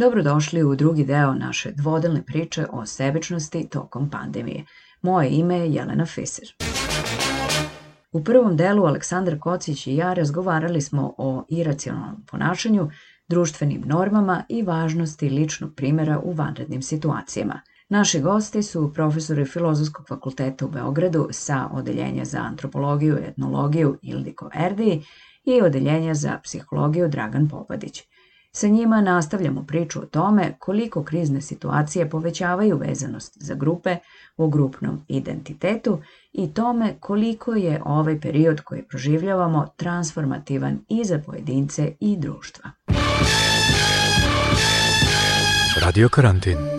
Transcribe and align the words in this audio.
Dobrodošli 0.00 0.64
u 0.64 0.76
drugi 0.76 1.04
deo 1.04 1.34
naše 1.34 1.72
dvodelne 1.72 2.22
priče 2.22 2.66
o 2.70 2.86
sebičnosti 2.86 3.68
tokom 3.68 4.10
pandemije. 4.10 4.64
Moje 5.02 5.30
ime 5.30 5.58
je 5.58 5.72
Jelena 5.72 6.06
Fiser. 6.06 6.48
U 8.12 8.24
prvom 8.24 8.56
delu 8.56 8.84
Aleksandar 8.84 9.38
Kocić 9.38 9.86
i 9.86 9.96
ja 9.96 10.14
razgovarali 10.14 10.80
smo 10.80 11.14
o 11.18 11.44
iracionalnom 11.48 12.24
ponašanju, 12.30 12.90
društvenim 13.28 13.82
normama 13.86 14.44
i 14.48 14.62
važnosti 14.62 15.30
ličnog 15.30 15.74
primera 15.76 16.20
u 16.24 16.32
vanrednim 16.32 16.82
situacijama. 16.82 17.60
Naši 17.88 18.20
gosti 18.20 18.62
su 18.62 18.92
profesori 18.94 19.44
Filozofskog 19.44 20.08
fakulteta 20.08 20.66
u 20.66 20.68
Beogradu 20.68 21.28
sa 21.30 21.68
Odeljenja 21.72 22.24
za 22.24 22.38
antropologiju 22.38 23.18
i 23.18 23.28
etnologiju 23.28 23.98
Ildiko 24.02 24.50
Erdiji 24.54 25.02
i 25.44 25.62
Odeljenja 25.62 26.14
za 26.14 26.38
psihologiju 26.44 27.08
Dragan 27.08 27.48
Popadić. 27.48 28.02
Sa 28.52 28.68
njima 28.68 29.00
nastavljamo 29.00 29.64
priču 29.66 30.00
o 30.00 30.06
tome 30.06 30.56
koliko 30.58 31.04
krizne 31.04 31.40
situacije 31.40 32.10
povećavaju 32.10 32.76
vezanost 32.78 33.36
za 33.40 33.54
grupe 33.54 33.96
u 34.36 34.48
grupnom 34.48 35.00
identitetu 35.08 35.98
i 36.32 36.54
tome 36.54 36.96
koliko 37.00 37.54
je 37.54 37.82
ovaj 37.84 38.20
period 38.20 38.60
koji 38.60 38.82
proživljavamo 38.82 39.66
transformativan 39.76 40.78
i 40.88 41.04
za 41.04 41.18
pojedince 41.26 41.92
i 42.00 42.16
društva. 42.16 42.70
Radio 45.82 46.08
Karantin 46.08 46.77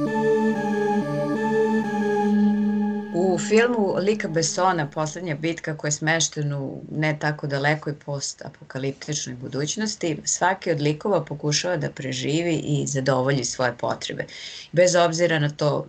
U 3.29 3.37
filmu 3.37 3.95
Lika 3.99 4.27
Bessona, 4.27 4.87
Poslednja 4.87 5.35
bitka 5.35 5.77
koja 5.77 5.87
je 5.87 5.91
smešten 5.91 6.53
u 6.53 6.81
ne 6.91 7.17
tako 7.19 7.47
dalekoj 7.47 7.93
post-apokaliptičnoj 8.05 9.35
budućnosti, 9.35 10.17
svaki 10.25 10.71
od 10.71 10.81
likova 10.81 11.25
pokušava 11.25 11.77
da 11.77 11.91
preživi 11.91 12.55
i 12.55 12.87
zadovolji 12.87 13.43
svoje 13.43 13.73
potrebe. 13.77 14.25
Bez 14.71 14.95
obzira 14.95 15.39
na 15.39 15.49
to 15.49 15.87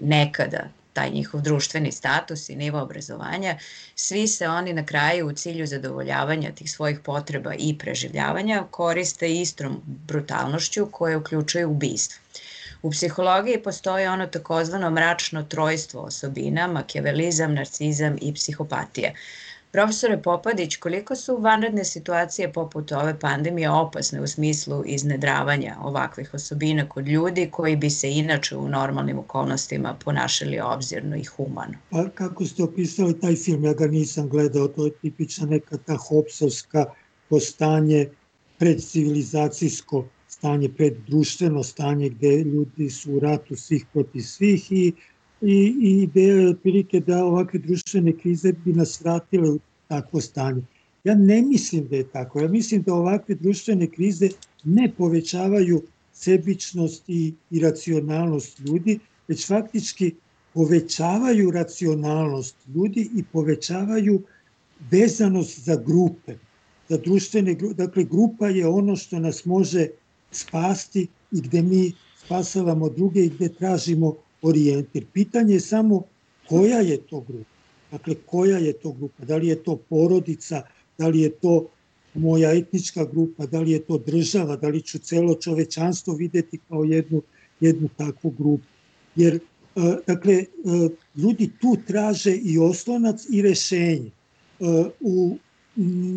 nekada 0.00 0.68
taj 0.92 1.10
njihov 1.10 1.40
društveni 1.40 1.92
status 1.92 2.48
i 2.48 2.56
nivo 2.56 2.82
obrazovanja, 2.82 3.58
svi 3.94 4.28
se 4.28 4.48
oni 4.48 4.72
na 4.72 4.86
kraju 4.86 5.28
u 5.28 5.32
cilju 5.32 5.66
zadovoljavanja 5.66 6.52
tih 6.52 6.70
svojih 6.70 6.98
potreba 7.00 7.54
i 7.54 7.78
preživljavanja 7.78 8.64
koriste 8.70 9.32
istrom 9.32 9.80
brutalnošću 9.86 10.86
koje 10.90 11.16
uključuje 11.16 11.66
ubistvo. 11.66 12.23
U 12.84 12.90
psihologiji 12.90 13.62
postoji 13.62 14.06
ono 14.06 14.26
takozvano 14.26 14.90
mračno 14.90 15.42
trojstvo 15.42 16.00
osobina, 16.00 16.66
makiavelizam, 16.66 17.54
narcizam 17.54 18.16
i 18.20 18.34
psihopatija. 18.34 19.12
Profesore 19.72 20.22
Popadić, 20.22 20.76
koliko 20.76 21.16
su 21.16 21.36
vanredne 21.36 21.84
situacije 21.84 22.52
poput 22.52 22.92
ove 22.92 23.18
pandemije 23.18 23.70
opasne 23.70 24.20
u 24.20 24.26
smislu 24.26 24.82
iznedravanja 24.86 25.76
ovakvih 25.82 26.34
osobina 26.34 26.88
kod 26.88 27.08
ljudi 27.08 27.48
koji 27.50 27.76
bi 27.76 27.90
se 27.90 28.10
inače 28.10 28.56
u 28.56 28.68
normalnim 28.68 29.18
okolnostima 29.18 29.94
ponašali 30.04 30.60
obzirno 30.60 31.16
i 31.16 31.24
humano? 31.24 31.74
Pa 31.90 32.08
kako 32.14 32.44
ste 32.44 32.62
opisali 32.62 33.20
taj 33.20 33.36
film, 33.36 33.64
ja 33.64 33.72
ga 33.72 33.86
nisam 33.86 34.28
gledao, 34.28 34.68
to 34.68 34.84
je 34.84 34.92
tipična 34.92 35.46
neka 35.46 35.76
ta 35.86 35.96
hopsovska 35.96 36.84
postanje 37.28 38.08
predcivilizacijsko 38.58 40.04
stanje, 40.44 40.68
preddruštveno 40.68 41.62
stanje 41.62 42.08
gde 42.08 42.44
ljudi 42.44 42.90
su 42.90 43.12
u 43.12 43.20
ratu 43.20 43.56
svih 43.56 43.86
protiv 43.92 44.20
svih 44.20 44.72
i, 44.72 44.92
i, 45.40 45.74
i 45.82 46.02
ideja 46.02 46.34
je 46.34 46.48
otprilike 46.48 47.00
da 47.00 47.24
ovakve 47.24 47.58
društvene 47.58 48.12
krize 48.12 48.52
bi 48.64 48.72
nas 48.72 49.00
vratile 49.00 49.50
u 49.50 49.58
takvo 49.88 50.20
stanje. 50.20 50.62
Ja 51.04 51.14
ne 51.14 51.42
mislim 51.42 51.88
da 51.88 51.96
je 51.96 52.04
tako. 52.08 52.40
Ja 52.40 52.48
mislim 52.48 52.82
da 52.82 52.94
ovakve 52.94 53.34
društvene 53.34 53.86
krize 53.86 54.28
ne 54.64 54.92
povećavaju 54.98 55.82
sebičnost 56.12 57.08
i, 57.08 57.32
i 57.50 57.60
racionalnost 57.60 58.60
ljudi, 58.60 58.98
već 59.28 59.46
faktički 59.46 60.12
povećavaju 60.54 61.50
racionalnost 61.50 62.56
ljudi 62.74 63.08
i 63.16 63.24
povećavaju 63.32 64.20
vezanost 64.90 65.64
za 65.64 65.76
grupe, 65.86 66.36
za 66.88 66.96
društvene 66.96 67.54
grupe. 67.54 67.74
Dakle, 67.74 68.04
grupa 68.04 68.48
je 68.48 68.66
ono 68.68 68.96
što 68.96 69.18
nas 69.18 69.44
može 69.44 69.88
spasti 70.36 71.06
i 71.32 71.40
gde 71.40 71.62
mi 71.62 71.92
spasavamo 72.24 72.88
druge 72.88 73.24
i 73.24 73.28
gde 73.28 73.48
tražimo 73.48 74.14
orijentir. 74.42 75.04
Pitanje 75.12 75.54
je 75.54 75.60
samo 75.60 76.02
koja 76.48 76.80
je 76.80 76.96
to 76.96 77.20
grupa. 77.20 77.54
Dakle, 77.90 78.14
koja 78.26 78.58
je 78.58 78.72
to 78.72 78.92
grupa? 78.92 79.24
Da 79.24 79.36
li 79.36 79.48
je 79.48 79.62
to 79.62 79.76
porodica, 79.76 80.62
da 80.98 81.08
li 81.08 81.20
je 81.20 81.30
to 81.30 81.66
moja 82.14 82.52
etnička 82.52 83.04
grupa, 83.04 83.46
da 83.46 83.60
li 83.60 83.70
je 83.70 83.78
to 83.78 83.98
država, 83.98 84.56
da 84.56 84.68
li 84.68 84.82
ću 84.82 84.98
celo 84.98 85.34
čovečanstvo 85.34 86.14
videti 86.14 86.58
kao 86.68 86.84
jednu, 86.84 87.22
jednu 87.60 87.88
takvu 87.96 88.30
grupu. 88.30 88.64
Jer, 89.16 89.34
e, 89.34 89.40
dakle, 90.06 90.34
e, 90.34 90.46
ljudi 91.16 91.50
tu 91.60 91.76
traže 91.86 92.36
i 92.36 92.58
oslonac 92.58 93.26
i 93.30 93.42
rešenje. 93.42 94.10
E, 94.10 94.64
u, 95.00 95.36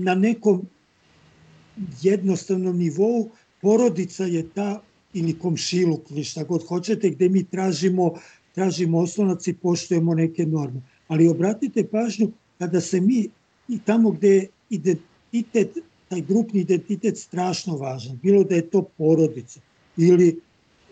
na 0.03 0.16
nekom 0.16 0.66
jednostavnom 2.01 2.77
nivou 2.77 3.29
porodica 3.62 4.25
je 4.25 4.50
ta 4.53 4.81
ili 5.13 5.40
komšiluk 5.40 6.12
ili 6.12 6.23
šta 6.23 6.44
god 6.44 6.68
hoćete 6.68 7.09
gde 7.09 7.29
mi 7.29 7.44
tražimo, 7.44 8.13
tražimo 8.56 9.00
oslonac 9.00 9.47
i 9.47 9.53
poštujemo 9.53 10.13
neke 10.13 10.45
norme. 10.45 10.81
Ali 11.07 11.28
obratite 11.28 11.88
pažnju 11.88 12.31
kada 12.57 12.81
se 12.81 13.01
mi 13.01 13.29
i 13.68 13.79
tamo 13.85 14.12
gde 14.12 14.47
identitet, 14.69 15.78
taj 16.09 16.22
grupni 16.22 16.62
identitet 16.62 17.18
strašno 17.18 17.78
važan, 17.78 18.19
bilo 18.23 18.44
da 18.44 18.56
je 18.56 18.69
to 18.69 18.81
porodica 18.97 19.59
ili 19.97 20.39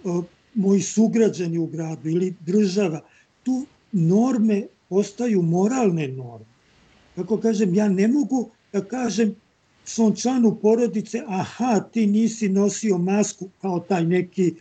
o, 0.03 0.23
moji 0.55 0.81
sugrađani 0.81 1.57
u 1.57 1.65
gradu 1.65 2.09
ili 2.09 2.33
država, 2.45 3.01
tu 3.43 3.65
norme 3.91 4.67
postaju 4.89 5.41
moralne 5.41 6.07
norme. 6.07 6.45
Kako 7.15 7.37
kažem, 7.37 7.75
ja 7.75 7.89
ne 7.89 8.07
mogu 8.07 8.49
da 8.73 8.85
kažem 8.85 9.35
svom 9.85 10.15
članu 10.15 10.55
porodice, 10.61 11.21
aha, 11.27 11.79
ti 11.79 12.07
nisi 12.07 12.49
nosio 12.49 12.97
masku 12.97 13.49
kao 13.61 13.79
taj 13.79 14.05
neki, 14.05 14.53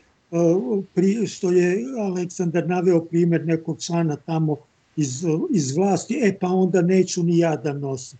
pri, 0.94 1.26
što 1.26 1.50
je 1.50 1.85
Aleksandar 2.00 2.69
naveo 2.69 3.05
primer 3.05 3.47
nekog 3.47 3.81
člana 3.82 4.17
tamo 4.17 4.56
iz, 4.97 5.25
iz 5.50 5.76
vlasti, 5.76 6.21
e 6.23 6.38
pa 6.41 6.49
onda 6.49 6.82
neću 6.82 7.23
ni 7.23 7.38
ja 7.38 7.56
da 7.56 7.73
nosim. 7.73 8.19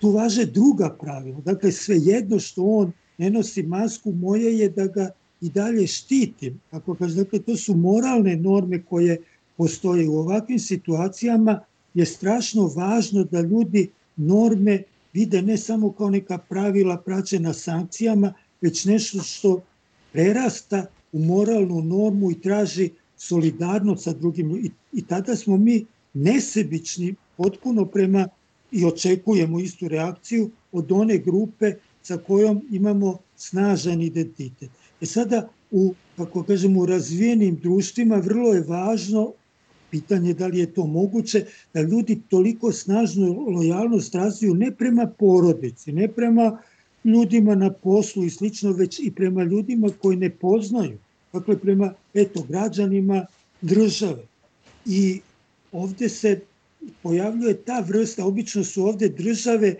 Tu 0.00 0.10
važe 0.10 0.46
druga 0.46 0.96
pravila. 1.00 1.40
Dakle, 1.44 1.72
sve 1.72 1.96
jedno 1.98 2.38
što 2.38 2.64
on 2.64 2.92
ne 3.18 3.30
nosi 3.30 3.62
masku, 3.62 4.12
moje 4.12 4.58
je 4.58 4.68
da 4.68 4.86
ga 4.86 5.10
i 5.40 5.50
dalje 5.50 5.86
štitim. 5.86 6.60
Kako 6.70 6.94
kaže, 6.94 7.14
dakle, 7.14 7.38
to 7.38 7.56
su 7.56 7.74
moralne 7.74 8.36
norme 8.36 8.82
koje 8.82 9.18
postoje 9.56 10.08
u 10.08 10.18
ovakvim 10.18 10.58
situacijama 10.58 11.60
je 11.94 12.06
strašno 12.06 12.66
važno 12.66 13.24
da 13.24 13.40
ljudi 13.40 13.88
norme 14.16 14.82
vide 15.12 15.42
ne 15.42 15.56
samo 15.56 15.92
kao 15.92 16.10
neka 16.10 16.38
pravila 16.38 16.96
praćena 16.96 17.52
sankcijama, 17.52 18.32
već 18.60 18.84
nešto 18.84 19.22
što 19.22 19.62
prerasta 20.12 20.86
u 21.12 21.18
moralnu 21.18 21.82
normu 21.82 22.30
i 22.30 22.40
traži 22.40 22.90
solidarnost 23.16 24.04
sa 24.04 24.12
drugim. 24.12 24.50
I, 24.50 24.70
i 24.92 25.02
tada 25.02 25.36
smo 25.36 25.56
mi 25.56 25.86
nesebični 26.14 27.14
potpuno 27.36 27.84
prema 27.84 28.28
i 28.72 28.84
očekujemo 28.84 29.60
istu 29.60 29.88
reakciju 29.88 30.50
od 30.72 30.92
one 30.92 31.18
grupe 31.18 31.74
sa 32.02 32.16
kojom 32.16 32.62
imamo 32.70 33.18
snažan 33.36 34.02
identitet. 34.02 34.70
E 35.00 35.06
sada, 35.06 35.48
u, 35.70 35.94
kako 36.16 36.42
kažemo, 36.42 36.80
u 36.80 36.86
razvijenim 36.86 37.56
društvima 37.62 38.16
vrlo 38.16 38.52
je 38.52 38.64
važno 38.68 39.32
pitanje 39.90 40.34
da 40.34 40.46
li 40.46 40.58
je 40.58 40.72
to 40.72 40.86
moguće, 40.86 41.44
da 41.74 41.82
ljudi 41.82 42.20
toliko 42.28 42.72
snažnu 42.72 43.46
lojalnost 43.48 44.14
razviju 44.14 44.54
ne 44.54 44.70
prema 44.70 45.06
porodici, 45.06 45.92
ne 45.92 46.08
prema 46.08 46.58
ljudima 47.04 47.54
na 47.54 47.72
poslu 47.72 48.24
i 48.24 48.30
slično, 48.30 48.72
već 48.72 49.00
i 49.00 49.10
prema 49.10 49.42
ljudima 49.42 49.88
koji 50.02 50.16
ne 50.16 50.30
poznaju. 50.30 50.98
Dakle, 51.32 51.58
prema, 51.58 51.94
eto, 52.14 52.46
građanima 52.48 53.26
države. 53.60 54.22
I 54.86 55.20
ovde 55.72 56.08
se 56.08 56.40
pojavljuje 57.02 57.56
ta 57.56 57.80
vrsta, 57.80 58.24
obično 58.24 58.64
su 58.64 58.84
ovde 58.84 59.08
države 59.08 59.74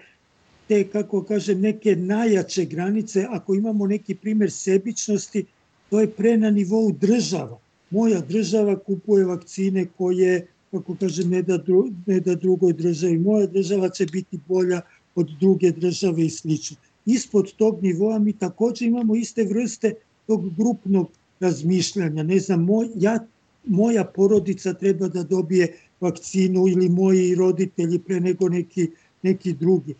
te, 0.68 0.84
kako 0.84 1.22
kažem, 1.22 1.60
neke 1.60 1.96
najjače 1.96 2.64
granice, 2.64 3.26
ako 3.30 3.54
imamo 3.54 3.86
neki 3.86 4.14
primer 4.14 4.52
sebičnosti, 4.52 5.44
to 5.90 6.00
je 6.00 6.10
pre 6.10 6.36
na 6.36 6.50
nivou 6.50 6.92
država. 6.92 7.58
Moja 7.90 8.20
država 8.20 8.78
kupuje 8.78 9.24
vakcine 9.24 9.86
koje, 9.98 10.46
kako 10.70 10.96
kažem, 11.00 11.30
ne 11.30 11.42
da, 11.42 11.58
dru, 11.58 11.88
ne 12.06 12.20
da 12.20 12.34
drugoj 12.34 12.72
državi. 12.72 13.18
Moja 13.18 13.46
država 13.46 13.88
će 13.88 14.06
biti 14.06 14.38
bolja 14.48 14.80
od 15.14 15.30
druge 15.40 15.70
države 15.72 16.26
i 16.26 16.30
slično. 16.30 16.76
Ispod 17.06 17.52
tog 17.56 17.82
nivoa 17.82 18.18
mi 18.18 18.32
takođe 18.32 18.86
imamo 18.86 19.16
iste 19.16 19.44
vrste 19.44 19.94
tog 20.26 20.56
grupnog 20.56 21.08
razmišljanja. 21.40 22.22
Ne 22.22 22.38
znam, 22.38 22.64
moj, 22.64 22.88
ja, 22.96 23.18
moja 23.64 24.04
porodica 24.04 24.74
treba 24.74 25.08
da 25.08 25.22
dobije 25.22 25.76
vakcinu 26.00 26.68
ili 26.68 26.88
moji 26.88 27.34
roditelji 27.34 27.98
pre 27.98 28.20
nego 28.20 28.48
neki, 28.48 28.90
neki 29.22 29.52
drugi. 29.52 29.94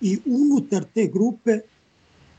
I 0.00 0.18
unutar 0.26 0.84
te 0.94 1.06
grupe 1.06 1.58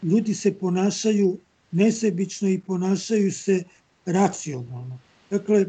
ljudi 0.04 0.34
se 0.34 0.54
ponašaju 0.54 1.38
nesebično 1.72 2.50
i 2.50 2.60
ponašaju 2.60 3.32
se 3.32 3.64
racionalno. 4.06 5.00
Dakle, 5.30 5.66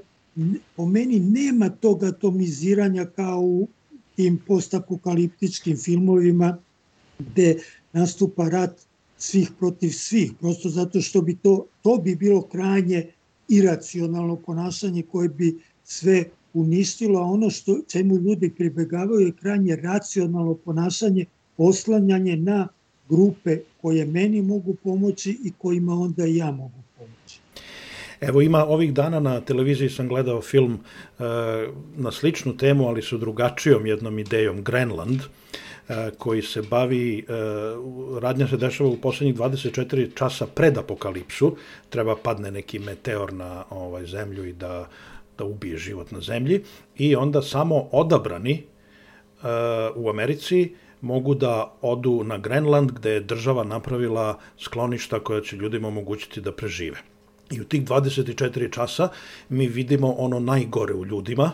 po 0.77 0.87
meni 0.87 1.21
nema 1.21 1.69
tog 1.69 2.05
atomiziranja 2.05 3.07
kao 3.07 3.41
u 3.41 3.69
tim 4.17 4.41
postapokaliptičkim 4.47 5.77
filmovima 5.77 6.59
gde 7.19 7.57
nastupa 7.93 8.49
rat 8.49 8.81
svih 9.19 9.51
protiv 9.59 9.91
svih, 9.91 10.33
prosto 10.41 10.69
zato 10.69 11.01
što 11.01 11.23
bi 11.23 11.37
to, 11.37 11.67
to 11.83 11.97
bi 11.97 12.17
bilo 12.17 12.43
krajnje 12.43 13.11
iracionalno 13.49 14.37
ponašanje 14.37 15.03
koje 15.03 15.29
bi 15.29 15.59
sve 15.85 16.25
uništilo, 16.55 17.21
a 17.21 17.23
ono 17.23 17.51
što 17.51 17.81
čemu 17.89 18.17
ljudi 18.17 18.51
pribegavaju 18.51 19.27
je 19.27 19.33
krajnje 19.33 19.77
racionalno 19.77 20.55
ponašanje, 20.55 21.25
oslanjanje 21.57 22.37
na 22.37 22.69
grupe 23.09 23.59
koje 23.83 24.07
meni 24.07 24.43
mogu 24.43 24.75
pomoći 24.83 25.39
i 25.45 25.53
kojima 25.59 25.95
onda 25.95 26.25
ja 26.25 26.51
mogu 26.51 26.83
pomoći. 26.99 27.14
Evo 28.21 28.43
ima 28.43 28.65
ovih 28.65 28.95
dana 28.95 29.21
na 29.21 29.41
televiziji 29.41 29.91
sam 29.91 30.09
gledao 30.09 30.43
film 30.43 30.75
e, 30.75 31.23
na 31.97 32.13
sličnu 32.13 32.57
temu, 32.57 32.89
ali 32.89 33.03
su 33.03 33.19
drugačijom 33.19 33.87
jednom 33.87 34.19
idejom, 34.19 34.63
Grenland, 34.63 35.21
e, 35.21 36.11
koji 36.19 36.43
se 36.43 36.63
bavi, 36.63 37.19
e, 37.19 37.23
radnja 38.21 38.49
se 38.49 38.57
dešava 38.57 38.91
u 38.91 38.97
poslednjih 38.97 39.37
24 39.37 40.09
časa 40.15 40.47
pred 40.47 40.79
apokalipsu, 40.79 41.57
treba 41.89 42.17
padne 42.17 42.51
neki 42.51 42.79
meteor 42.79 43.33
na 43.33 43.65
ovaj, 43.71 44.07
zemlju 44.07 44.45
i 44.45 44.53
da 44.53 44.89
da 45.39 45.45
ubije 45.45 45.79
život 45.79 46.11
na 46.11 46.21
zemlji 46.21 46.63
i 46.97 47.17
onda 47.17 47.43
samo 47.43 47.89
odabrani 47.93 48.63
uh, 48.63 49.49
u 49.95 50.11
Americi 50.11 50.75
mogu 51.01 51.35
da 51.35 51.75
odu 51.81 52.25
na 52.25 52.39
Grenland 52.39 52.93
gde 52.93 53.11
je 53.11 53.21
država 53.21 53.65
napravila 53.65 54.39
skloništa 54.59 55.21
koja 55.21 55.41
će 55.41 55.57
ljudima 55.57 55.89
omogućiti 55.89 56.41
da 56.41 56.53
prežive. 56.53 56.97
I 57.57 57.61
u 57.61 57.65
tih 57.65 57.85
24 57.85 58.73
časa 58.73 59.09
mi 59.49 59.67
vidimo 59.67 60.13
ono 60.19 60.41
najgore 60.41 60.95
u 60.95 61.05
ljudima, 61.07 61.53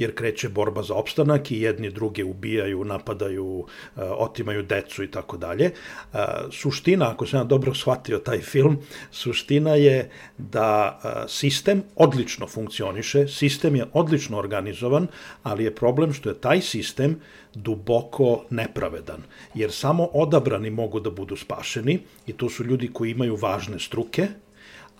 jer 0.00 0.14
kreće 0.14 0.48
borba 0.48 0.82
za 0.82 0.94
opstanak 0.94 1.50
i 1.50 1.60
jedni 1.60 1.90
druge 1.90 2.24
ubijaju, 2.24 2.84
napadaju, 2.84 3.66
e, 3.96 4.00
otimaju 4.02 4.62
decu 4.62 5.04
i 5.04 5.10
tako 5.10 5.36
dalje. 5.36 5.64
E, 5.66 6.18
suština, 6.52 7.10
ako 7.10 7.26
sam 7.26 7.40
ja 7.40 7.44
dobro 7.44 7.74
shvatio 7.74 8.18
taj 8.18 8.40
film, 8.40 8.78
suština 9.10 9.74
je 9.74 10.10
da 10.38 11.00
e, 11.04 11.28
sistem 11.28 11.82
odlično 11.96 12.46
funkcioniše, 12.46 13.28
sistem 13.28 13.76
je 13.76 13.86
odlično 13.92 14.38
organizovan, 14.38 15.06
ali 15.42 15.64
je 15.64 15.74
problem 15.74 16.12
što 16.12 16.28
je 16.28 16.40
taj 16.40 16.60
sistem 16.60 17.20
duboko 17.54 18.44
nepravedan, 18.50 19.22
jer 19.54 19.72
samo 19.72 20.04
odabrani 20.04 20.70
mogu 20.70 21.00
da 21.00 21.10
budu 21.10 21.36
spašeni 21.36 21.98
i 22.26 22.32
to 22.32 22.48
su 22.48 22.64
ljudi 22.64 22.88
koji 22.92 23.10
imaju 23.10 23.36
važne 23.36 23.78
struke, 23.78 24.28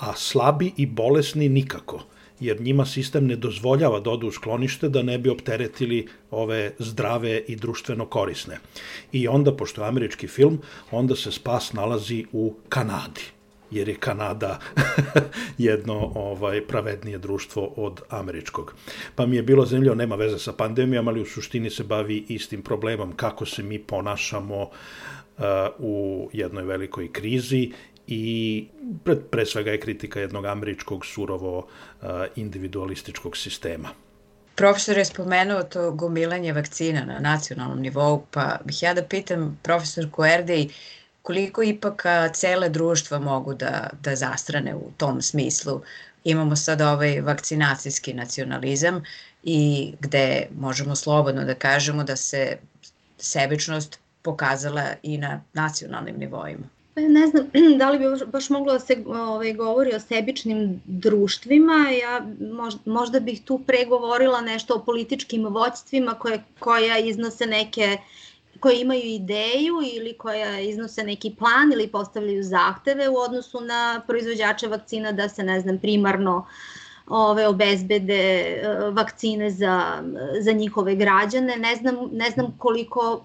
a 0.00 0.14
slabi 0.16 0.72
i 0.76 0.86
bolesni 0.86 1.48
nikako 1.48 2.02
jer 2.40 2.60
njima 2.60 2.86
sistem 2.86 3.26
ne 3.26 3.36
dozvoljava 3.36 4.00
da 4.00 4.10
odu 4.10 4.28
u 4.28 4.32
sklonište 4.32 4.88
da 4.88 5.02
ne 5.02 5.18
bi 5.18 5.30
opteretili 5.30 6.06
ove 6.30 6.72
zdrave 6.78 7.42
i 7.48 7.56
društveno 7.56 8.06
korisne. 8.06 8.58
I 9.12 9.28
onda, 9.28 9.56
pošto 9.56 9.82
je 9.82 9.88
američki 9.88 10.28
film, 10.28 10.58
onda 10.90 11.16
se 11.16 11.32
spas 11.32 11.72
nalazi 11.72 12.24
u 12.32 12.54
Kanadi 12.68 13.20
jer 13.70 13.88
je 13.88 13.94
Kanada 13.94 14.58
jedno 15.58 16.12
ovaj 16.14 16.66
pravednije 16.66 17.18
društvo 17.18 17.72
od 17.76 18.00
američkog. 18.08 18.74
Pa 19.14 19.26
mi 19.26 19.36
je 19.36 19.42
bilo 19.42 19.66
zanimljivo, 19.66 19.94
nema 19.94 20.14
veze 20.14 20.38
sa 20.38 20.52
pandemijom, 20.52 21.08
ali 21.08 21.20
u 21.20 21.26
suštini 21.26 21.70
se 21.70 21.84
bavi 21.84 22.24
istim 22.28 22.62
problemom 22.62 23.12
kako 23.12 23.46
se 23.46 23.62
mi 23.62 23.78
ponašamo 23.78 24.62
uh, 24.62 25.44
u 25.78 26.30
jednoj 26.32 26.64
velikoj 26.64 27.12
krizi 27.12 27.72
i 28.10 28.66
pre, 29.04 29.16
pre 29.16 29.46
svega 29.46 29.70
je 29.70 29.80
kritika 29.80 30.20
jednog 30.20 30.46
američkog 30.46 31.06
surovo 31.06 31.58
uh, 31.58 32.08
individualističkog 32.36 33.36
sistema. 33.36 33.88
Profesor 34.54 34.98
je 34.98 35.04
spomenuo 35.04 35.62
to 35.62 35.90
gomilanje 35.90 36.52
vakcina 36.52 37.04
na 37.04 37.18
nacionalnom 37.18 37.80
nivou, 37.80 38.26
pa 38.30 38.58
bih 38.64 38.82
ja 38.82 38.94
da 38.94 39.02
pitam 39.02 39.58
profesor 39.62 40.10
Koerdej 40.10 40.68
koliko 41.22 41.62
ipak 41.62 42.04
cele 42.34 42.68
društva 42.68 43.18
mogu 43.18 43.54
da, 43.54 43.90
da 44.02 44.16
zastrane 44.16 44.74
u 44.74 44.90
tom 44.96 45.22
smislu. 45.22 45.80
Imamo 46.24 46.56
sad 46.56 46.80
ovaj 46.80 47.20
vakcinacijski 47.20 48.14
nacionalizam 48.14 49.02
i 49.42 49.92
gde 50.00 50.46
možemo 50.58 50.96
slobodno 50.96 51.44
da 51.44 51.54
kažemo 51.54 52.04
da 52.04 52.16
se 52.16 52.58
sebičnost 53.18 53.98
pokazala 54.22 54.84
i 55.02 55.18
na 55.18 55.40
nacionalnim 55.52 56.16
nivoima. 56.18 56.79
Pa 56.94 57.00
ne 57.00 57.26
znam 57.26 57.50
da 57.78 57.90
li 57.90 57.98
bi 57.98 58.04
baš 58.26 58.50
moglo 58.50 58.72
da 58.72 58.78
se 58.78 59.02
ovaj, 59.06 59.52
govori 59.52 59.94
o 59.94 60.00
sebičnim 60.00 60.82
društvima. 60.84 61.86
Ja 62.02 62.26
možda, 62.52 62.90
možda 62.90 63.20
bih 63.20 63.42
tu 63.44 63.58
pregovorila 63.66 64.40
nešto 64.40 64.74
o 64.74 64.84
političkim 64.84 65.46
vođstvima 65.46 66.14
koje, 66.14 66.44
koja 66.58 66.98
iznose 66.98 67.46
neke 67.46 67.98
koje 68.60 68.80
imaju 68.80 69.02
ideju 69.04 69.74
ili 69.94 70.14
koja 70.18 70.60
iznose 70.60 71.04
neki 71.04 71.34
plan 71.38 71.72
ili 71.72 71.88
postavljaju 71.88 72.42
zahteve 72.42 73.08
u 73.08 73.16
odnosu 73.16 73.60
na 73.60 74.02
proizvođače 74.06 74.68
vakcina 74.68 75.12
da 75.12 75.28
se, 75.28 75.42
ne 75.42 75.60
znam, 75.60 75.78
primarno 75.78 76.36
uh, 76.36 76.79
ove 77.10 77.46
obezbede 77.46 78.14
e, 78.14 78.90
vakcine 78.92 79.50
za, 79.50 80.02
za 80.40 80.52
njihove 80.52 80.94
građane. 80.94 81.56
Ne 81.56 81.76
znam, 81.76 81.96
ne 82.12 82.30
znam 82.30 82.54
koliko, 82.58 83.24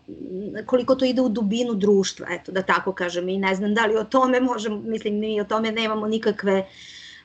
koliko 0.65 0.95
to 0.95 1.05
ide 1.05 1.21
u 1.21 1.29
dubinu 1.29 1.73
društva, 1.73 2.27
eto 2.29 2.51
da 2.51 2.61
tako 2.61 2.93
kažem 2.93 3.29
i 3.29 3.37
ne 3.37 3.55
znam 3.55 3.73
da 3.73 3.85
li 3.85 3.97
o 3.97 4.03
tome 4.03 4.39
možemo, 4.39 4.77
mislim 4.77 5.19
mi 5.19 5.41
o 5.41 5.43
tome 5.43 5.71
nemamo 5.71 6.07
nikakve 6.07 6.65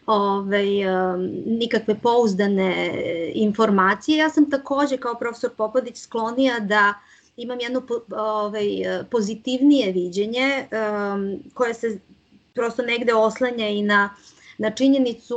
ovaj, 0.06 0.82
e, 0.82 1.16
nikakve 1.46 1.98
pouzdane 2.02 2.92
informacije. 3.34 4.18
Ja 4.18 4.30
sam 4.30 4.50
takođe 4.50 4.96
kao 4.96 5.14
profesor 5.14 5.50
Popadić 5.56 5.96
sklonija 5.96 6.58
da 6.58 6.94
imam 7.36 7.60
jedno 7.60 7.82
ovaj, 8.16 8.66
pozitivnije 9.10 9.92
viđenje 9.92 10.66
um, 10.70 11.42
koje 11.54 11.74
se 11.74 11.98
prosto 12.54 12.82
negde 12.82 13.14
oslanja 13.14 13.68
i 13.68 13.82
na 13.82 14.10
uh, 14.12 14.39
na 14.60 14.70
činjenicu 14.70 15.36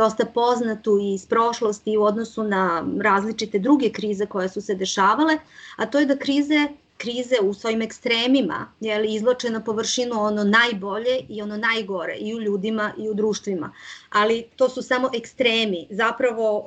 dosta 0.00 0.24
poznatu 0.24 0.98
iz 1.14 1.26
prošlosti 1.26 1.96
u 1.96 2.02
odnosu 2.02 2.44
na 2.44 2.84
različite 3.00 3.58
druge 3.58 3.90
krize 3.90 4.26
koje 4.26 4.48
su 4.48 4.60
se 4.60 4.74
dešavale, 4.74 5.38
a 5.76 5.86
to 5.86 5.98
je 5.98 6.06
da 6.06 6.16
krize 6.16 6.68
krize 6.98 7.34
u 7.42 7.54
svojim 7.54 7.82
ekstremima 7.82 8.72
je 8.80 8.98
li 8.98 9.14
izloče 9.14 9.50
na 9.50 9.60
površinu 9.64 10.20
ono 10.22 10.44
najbolje 10.44 11.20
i 11.28 11.42
ono 11.42 11.56
najgore 11.56 12.16
i 12.20 12.34
u 12.34 12.40
ljudima 12.40 12.92
i 12.98 13.08
u 13.08 13.14
društvima. 13.14 13.72
Ali 14.10 14.44
to 14.56 14.68
su 14.68 14.82
samo 14.82 15.10
ekstremi. 15.14 15.86
Zapravo 15.90 16.64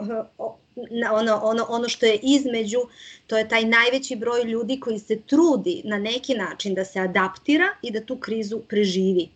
ono, 1.12 1.40
ono, 1.44 1.66
ono 1.70 1.90
što 1.90 2.06
je 2.06 2.20
između, 2.24 2.80
to 3.28 3.38
je 3.38 3.50
taj 3.50 3.66
najveći 3.66 4.16
broj 4.16 4.44
ljudi 4.44 4.80
koji 4.80 5.00
se 5.00 5.20
trudi 5.22 5.82
na 5.86 5.98
neki 5.98 6.36
način 6.36 6.76
da 6.76 6.86
se 6.86 7.00
adaptira 7.00 7.68
i 7.82 7.92
da 7.92 8.06
tu 8.06 8.18
krizu 8.18 8.60
preživi 8.70 9.30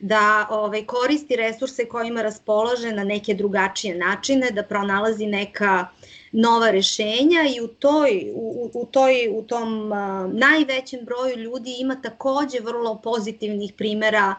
da 0.00 0.46
ovaj, 0.50 0.86
koristi 0.86 1.36
resurse 1.36 1.84
kojima 1.84 2.22
raspolaže 2.22 2.92
na 2.92 3.04
neke 3.04 3.34
drugačije 3.34 3.94
načine, 3.94 4.50
da 4.50 4.62
pronalazi 4.62 5.26
neka 5.26 5.86
nova 6.32 6.70
rešenja 6.70 7.40
i 7.56 7.60
u 7.60 7.66
toj 7.68 8.32
u, 8.34 8.70
u 8.74 8.86
toj 8.86 9.28
u 9.32 9.42
tom 9.42 9.92
uh, 9.92 10.32
najvećem 10.32 11.04
broju 11.04 11.36
ljudi 11.36 11.76
ima 11.78 11.96
takođe 12.02 12.60
vrlo 12.60 13.00
pozitivnih 13.02 13.72
primera 13.76 14.34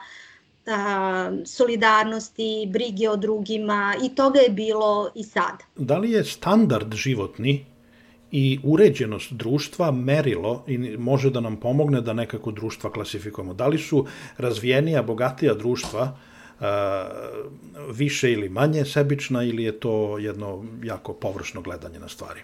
a, 0.67 1.31
solidarnosti, 1.45 2.67
brige 2.69 3.09
o 3.09 3.15
drugima 3.15 3.95
i 4.03 4.15
toga 4.15 4.39
je 4.39 4.49
bilo 4.49 5.11
i 5.15 5.23
sad. 5.23 5.63
Da 5.75 5.97
li 5.97 6.11
je 6.11 6.23
standard 6.23 6.93
životni 6.93 7.65
i 8.31 8.59
uređenost 8.63 9.33
društva 9.33 9.91
merilo 9.91 10.63
i 10.67 10.77
može 10.97 11.29
da 11.29 11.39
nam 11.39 11.57
pomogne 11.57 12.01
da 12.01 12.13
nekako 12.13 12.51
društva 12.51 12.91
klasifikujemo? 12.91 13.53
Da 13.53 13.67
li 13.67 13.77
su 13.77 14.05
razvijenija, 14.37 15.03
bogatija 15.03 15.53
društva 15.53 16.17
više 17.93 18.31
ili 18.31 18.49
manje 18.49 18.85
sebična 18.85 19.43
ili 19.43 19.63
je 19.63 19.79
to 19.79 20.17
jedno 20.17 20.65
jako 20.83 21.13
površno 21.13 21.61
gledanje 21.61 21.99
na 21.99 22.09
stvari? 22.09 22.39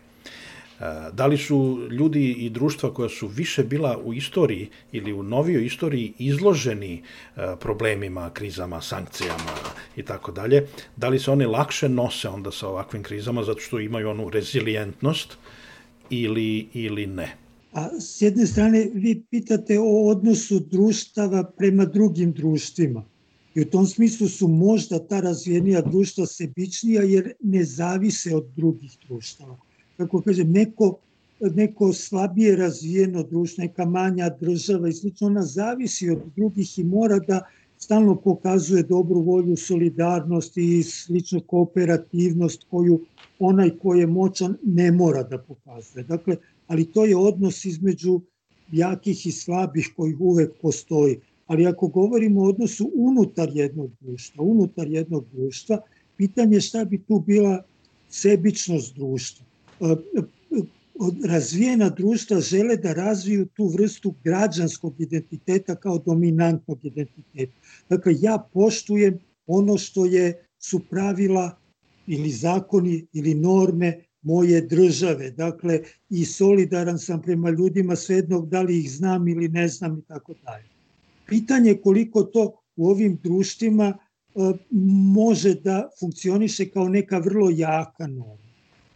Da 1.13 1.25
li 1.25 1.38
su 1.38 1.88
ljudi 1.91 2.32
i 2.32 2.50
društva 2.50 2.94
koja 2.94 3.10
su 3.10 3.27
više 3.27 3.63
bila 3.63 3.98
u 4.03 4.13
istoriji 4.13 4.70
ili 4.91 5.13
u 5.13 5.24
novijoj 5.24 5.65
istoriji 5.65 6.13
izloženi 6.17 7.03
problemima, 7.60 8.29
krizama, 8.29 8.82
sankcijama 8.82 9.56
i 9.96 10.03
tako 10.03 10.32
dalje, 10.32 10.67
da 10.96 11.10
li 11.10 11.20
se 11.20 11.32
oni 11.32 11.46
lakše 11.46 11.89
nose 11.89 12.29
onda 12.29 12.51
sa 12.51 12.67
ovakvim 12.67 13.03
krizama 13.03 13.44
zato 13.44 13.60
što 13.60 13.79
imaju 13.79 14.10
onu 14.10 14.29
rezilijentnost 14.29 15.38
ili, 16.09 16.67
ili 16.73 17.07
ne? 17.07 17.37
A 17.73 17.89
s 17.99 18.21
jedne 18.21 18.45
strane 18.45 18.89
vi 18.93 19.23
pitate 19.29 19.79
o 19.79 20.07
odnosu 20.07 20.59
društava 20.59 21.43
prema 21.57 21.85
drugim 21.85 22.31
društvima. 22.31 23.05
I 23.55 23.61
u 23.61 23.65
tom 23.65 23.85
smislu 23.85 24.27
su 24.27 24.47
možda 24.47 24.99
ta 25.07 25.19
razvijenija 25.19 25.81
društva 25.81 26.25
sebičnija 26.25 27.01
jer 27.01 27.33
ne 27.43 27.63
zavise 27.63 28.35
od 28.35 28.45
drugih 28.55 28.91
društava 29.07 29.57
kako 29.97 30.21
kažem, 30.21 30.51
neko, 30.51 30.97
neko 31.39 31.93
slabije 31.93 32.55
razvijeno 32.55 33.23
društvo, 33.23 33.61
neka 33.61 33.85
manja 33.85 34.29
država 34.29 34.89
i 34.89 34.93
slično, 34.93 35.27
ona 35.27 35.43
zavisi 35.43 36.09
od 36.09 36.21
drugih 36.35 36.79
i 36.79 36.83
mora 36.83 37.19
da 37.19 37.41
stalno 37.77 38.15
pokazuje 38.15 38.84
dobru 38.84 39.22
volju, 39.22 39.55
solidarnost 39.55 40.57
i 40.57 40.84
slično 40.84 41.39
kooperativnost 41.39 42.65
koju 42.69 43.00
onaj 43.39 43.69
ko 43.69 43.93
je 43.96 44.07
moćan 44.07 44.55
ne 44.63 44.91
mora 44.91 45.24
da 45.24 45.38
pokazuje. 45.38 46.03
Dakle, 46.03 46.36
ali 46.67 46.86
to 46.86 47.05
je 47.05 47.17
odnos 47.17 47.65
između 47.65 48.22
jakih 48.72 49.25
i 49.25 49.31
slabih 49.31 49.93
koji 49.96 50.15
uvek 50.19 50.51
postoji. 50.62 51.19
Ali 51.48 51.67
ako 51.67 51.88
govorimo 51.88 52.41
o 52.41 52.50
odnosu 52.50 52.91
unutar 52.96 53.50
jednog 53.53 53.91
društva, 54.00 54.43
unutar 54.43 54.88
jednog 54.88 55.25
društva, 55.31 55.79
pitanje 56.17 56.62
šta 56.62 56.86
bi 56.86 57.01
tu 57.03 57.19
bila 57.19 57.63
sebičnost 58.10 58.96
društva 58.96 59.46
razvijena 61.25 61.89
društva 61.89 62.39
žele 62.41 62.77
da 62.77 62.93
razviju 62.93 63.45
tu 63.45 63.67
vrstu 63.67 64.13
građanskog 64.23 65.01
identiteta 65.01 65.75
kao 65.75 65.97
dominantnog 65.97 66.85
identiteta. 66.85 67.53
Dakle, 67.89 68.13
ja 68.19 68.47
poštujem 68.53 69.19
ono 69.47 69.77
što 69.77 70.05
je, 70.05 70.43
su 70.59 70.79
pravila 70.89 71.59
ili 72.07 72.29
zakoni 72.29 73.07
ili 73.13 73.33
norme 73.33 74.03
moje 74.21 74.61
države. 74.61 75.31
Dakle, 75.31 75.81
i 76.09 76.25
solidaran 76.25 76.99
sam 76.99 77.21
prema 77.21 77.49
ljudima 77.49 77.95
svejednog 77.95 78.49
da 78.49 78.61
li 78.61 78.79
ih 78.79 78.91
znam 78.91 79.27
ili 79.27 79.49
ne 79.49 79.67
znam 79.67 79.99
i 79.99 80.01
tako 80.01 80.33
dalje. 80.43 80.69
Pitanje 81.27 81.69
je 81.69 81.81
koliko 81.81 82.23
to 82.23 82.61
u 82.75 82.89
ovim 82.89 83.19
društvima 83.23 83.97
može 85.13 85.53
da 85.53 85.89
funkcioniše 85.99 86.69
kao 86.69 86.89
neka 86.89 87.17
vrlo 87.17 87.49
jaka 87.49 88.07
norma 88.07 88.46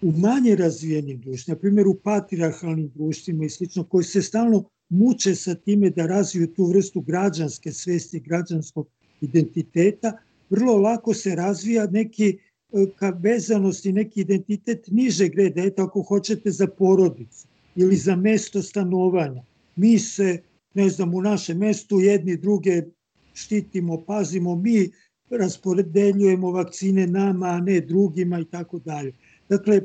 u 0.01 0.11
manje 0.11 0.55
razvijenim 0.55 1.21
društvima, 1.21 1.55
na 1.55 1.59
primjer 1.59 1.87
u 1.87 1.93
patriarhalnim 1.93 2.91
društvima 2.95 3.45
i 3.45 3.49
slično, 3.49 3.83
koji 3.83 4.03
se 4.03 4.21
stalno 4.21 4.63
muče 4.89 5.35
sa 5.35 5.55
time 5.55 5.89
da 5.89 6.05
razviju 6.05 6.47
tu 6.47 6.65
vrstu 6.65 7.01
građanske 7.01 7.71
svesti, 7.71 8.19
građanskog 8.19 8.87
identiteta, 9.21 10.17
vrlo 10.49 10.77
lako 10.77 11.13
se 11.13 11.35
razvija 11.35 11.87
neki 11.87 12.27
e, 12.27 12.37
ka 12.95 13.09
vezanosti, 13.09 13.93
neki 13.93 14.21
identitet 14.21 14.87
nižeg 14.87 15.35
reda, 15.35 15.61
eto 15.61 15.83
ako 15.83 16.01
hoćete 16.01 16.51
za 16.51 16.67
porodicu 16.67 17.47
ili 17.75 17.95
za 17.95 18.15
mesto 18.15 18.61
stanovanja. 18.61 19.43
Mi 19.75 19.99
se, 19.99 20.41
ne 20.73 20.89
znam, 20.89 21.13
u 21.13 21.21
našem 21.21 21.57
mestu 21.57 21.99
jedni 21.99 22.37
druge 22.37 22.83
štitimo, 23.33 24.03
pazimo, 24.07 24.55
mi 24.55 24.89
rasporedeljujemo 25.29 26.51
vakcine 26.51 27.07
nama, 27.07 27.47
a 27.47 27.59
ne 27.59 27.81
drugima 27.81 28.39
i 28.39 28.45
tako 28.45 28.79
dalje. 28.79 29.13
Dakle, 29.51 29.81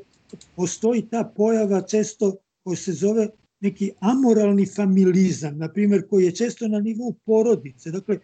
postoji 0.56 1.02
ta 1.10 1.24
pojava 1.36 1.80
često 1.82 2.36
koja 2.62 2.76
se 2.76 2.92
zove 2.92 3.28
neki 3.60 3.90
amoralni 4.00 4.66
familizam, 4.66 5.58
na 5.58 5.68
primjer, 5.68 6.06
koji 6.08 6.24
je 6.24 6.34
često 6.34 6.68
na 6.68 6.80
nivou 6.80 7.14
porodice. 7.24 7.90
Dakle, 7.90 8.18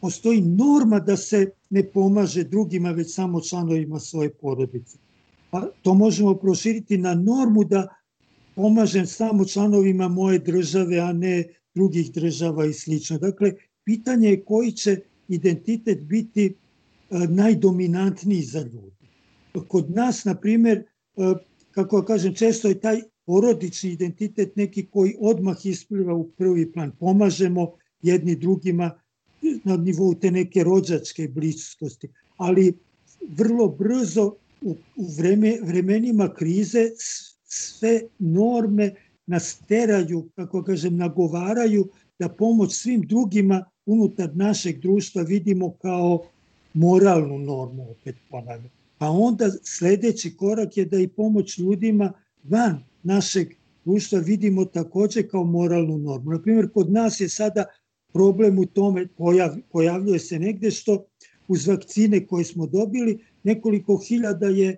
postoji 0.00 0.42
norma 0.42 1.00
da 1.00 1.16
se 1.16 1.50
ne 1.70 1.82
pomaže 1.82 2.44
drugima, 2.44 2.90
već 2.90 3.14
samo 3.14 3.40
članovima 3.40 4.00
svoje 4.00 4.30
porodice. 4.30 4.98
Pa 5.50 5.68
to 5.82 5.94
možemo 5.94 6.34
proširiti 6.34 6.98
na 6.98 7.14
normu 7.14 7.64
da 7.64 7.88
pomažem 8.54 9.06
samo 9.06 9.44
članovima 9.44 10.08
moje 10.08 10.38
države, 10.38 10.98
a 10.98 11.12
ne 11.12 11.44
drugih 11.74 12.12
država 12.12 12.66
i 12.66 12.72
slično. 12.72 13.18
Dakle, 13.18 13.52
pitanje 13.84 14.28
je 14.28 14.44
koji 14.44 14.72
će 14.72 15.00
identitet 15.28 16.04
biti 16.04 16.46
e, 16.46 16.54
najdominantniji 17.28 18.42
za 18.42 18.60
ljudi. 18.60 19.03
Kod 19.60 19.90
nas, 19.90 20.24
na 20.24 20.34
primer, 20.34 20.78
e, 20.78 21.34
kako 21.70 22.02
kažem, 22.02 22.34
često 22.34 22.68
je 22.68 22.80
taj 22.80 23.00
porodični 23.26 23.90
identitet 23.90 24.56
neki 24.56 24.86
koji 24.86 25.16
odmah 25.20 25.66
ispliva 25.66 26.14
u 26.14 26.28
prvi 26.28 26.72
plan. 26.72 26.92
Pomažemo 27.00 27.72
jedni 28.02 28.36
drugima 28.36 28.90
na 29.64 29.76
nivou 29.76 30.14
te 30.14 30.30
neke 30.30 30.64
rođačke 30.64 31.28
bliskosti. 31.28 32.08
Ali 32.36 32.78
vrlo 33.28 33.68
brzo 33.68 34.34
u, 34.62 34.70
u 34.96 35.06
vreme, 35.18 35.58
vremenima 35.62 36.34
krize 36.34 36.90
sve 37.44 38.00
norme 38.18 38.94
nas 39.26 39.58
teraju, 39.68 40.28
kako 40.34 40.62
kažem, 40.62 40.96
nagovaraju 40.96 41.88
da 42.18 42.28
pomoć 42.28 42.74
svim 42.74 43.00
drugima 43.00 43.64
unutar 43.86 44.30
našeg 44.36 44.80
društva 44.80 45.22
vidimo 45.22 45.70
kao 45.70 46.26
moralnu 46.74 47.38
normu, 47.38 47.90
opet 47.90 48.16
ponavljam. 48.30 48.83
Pa 48.98 49.08
onda 49.08 49.50
sledeći 49.62 50.36
korak 50.36 50.76
je 50.76 50.84
da 50.84 50.98
i 50.98 51.08
pomoć 51.08 51.58
ljudima 51.58 52.12
van 52.42 52.84
našeg 53.02 53.48
društva 53.84 54.18
vidimo 54.18 54.64
takođe 54.64 55.22
kao 55.22 55.44
moralnu 55.44 55.98
normu. 55.98 56.30
Na 56.30 56.42
primjer, 56.42 56.70
kod 56.70 56.92
nas 56.92 57.20
je 57.20 57.28
sada 57.28 57.64
problem 58.12 58.58
u 58.58 58.66
tome, 58.66 59.06
pojav, 59.06 59.56
pojavljuje 59.72 60.18
se 60.18 60.38
negde 60.38 60.70
što 60.70 61.06
uz 61.48 61.66
vakcine 61.66 62.26
koje 62.26 62.44
smo 62.44 62.66
dobili, 62.66 63.18
nekoliko 63.42 63.96
hiljada 63.96 64.46
je 64.46 64.76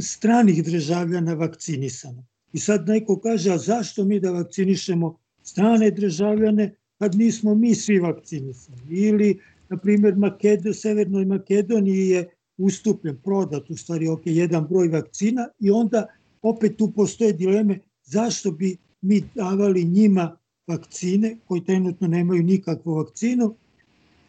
stranih 0.00 0.64
državljana 0.64 1.34
vakcinisano. 1.34 2.24
I 2.52 2.58
sad 2.58 2.88
neko 2.88 3.20
kaže, 3.20 3.52
a 3.52 3.58
zašto 3.58 4.04
mi 4.04 4.20
da 4.20 4.30
vakcinišemo 4.30 5.18
strane 5.42 5.90
državljane 5.90 6.74
kad 6.98 7.14
nismo 7.14 7.54
mi 7.54 7.74
svi 7.74 7.98
vakcinisani? 7.98 8.78
Ili, 8.90 9.40
na 9.68 9.76
primjer, 9.76 10.16
Makedo, 10.16 10.72
Severnoj 10.72 11.24
Makedoniji 11.24 12.08
je 12.08 12.33
ustupljen, 12.58 13.16
prodat 13.24 13.70
u 13.70 13.76
stvari 13.76 14.08
ok, 14.08 14.22
jedan 14.24 14.66
broj 14.70 14.88
vakcina 14.88 15.48
i 15.60 15.70
onda 15.70 16.06
opet 16.42 16.76
tu 16.76 16.92
postoje 16.92 17.32
dileme 17.32 17.78
zašto 18.04 18.50
bi 18.50 18.76
mi 19.00 19.22
davali 19.34 19.84
njima 19.84 20.36
vakcine 20.66 21.36
koji 21.46 21.64
trenutno 21.64 22.08
nemaju 22.08 22.42
nikakvu 22.42 22.94
vakcinu, 22.94 23.54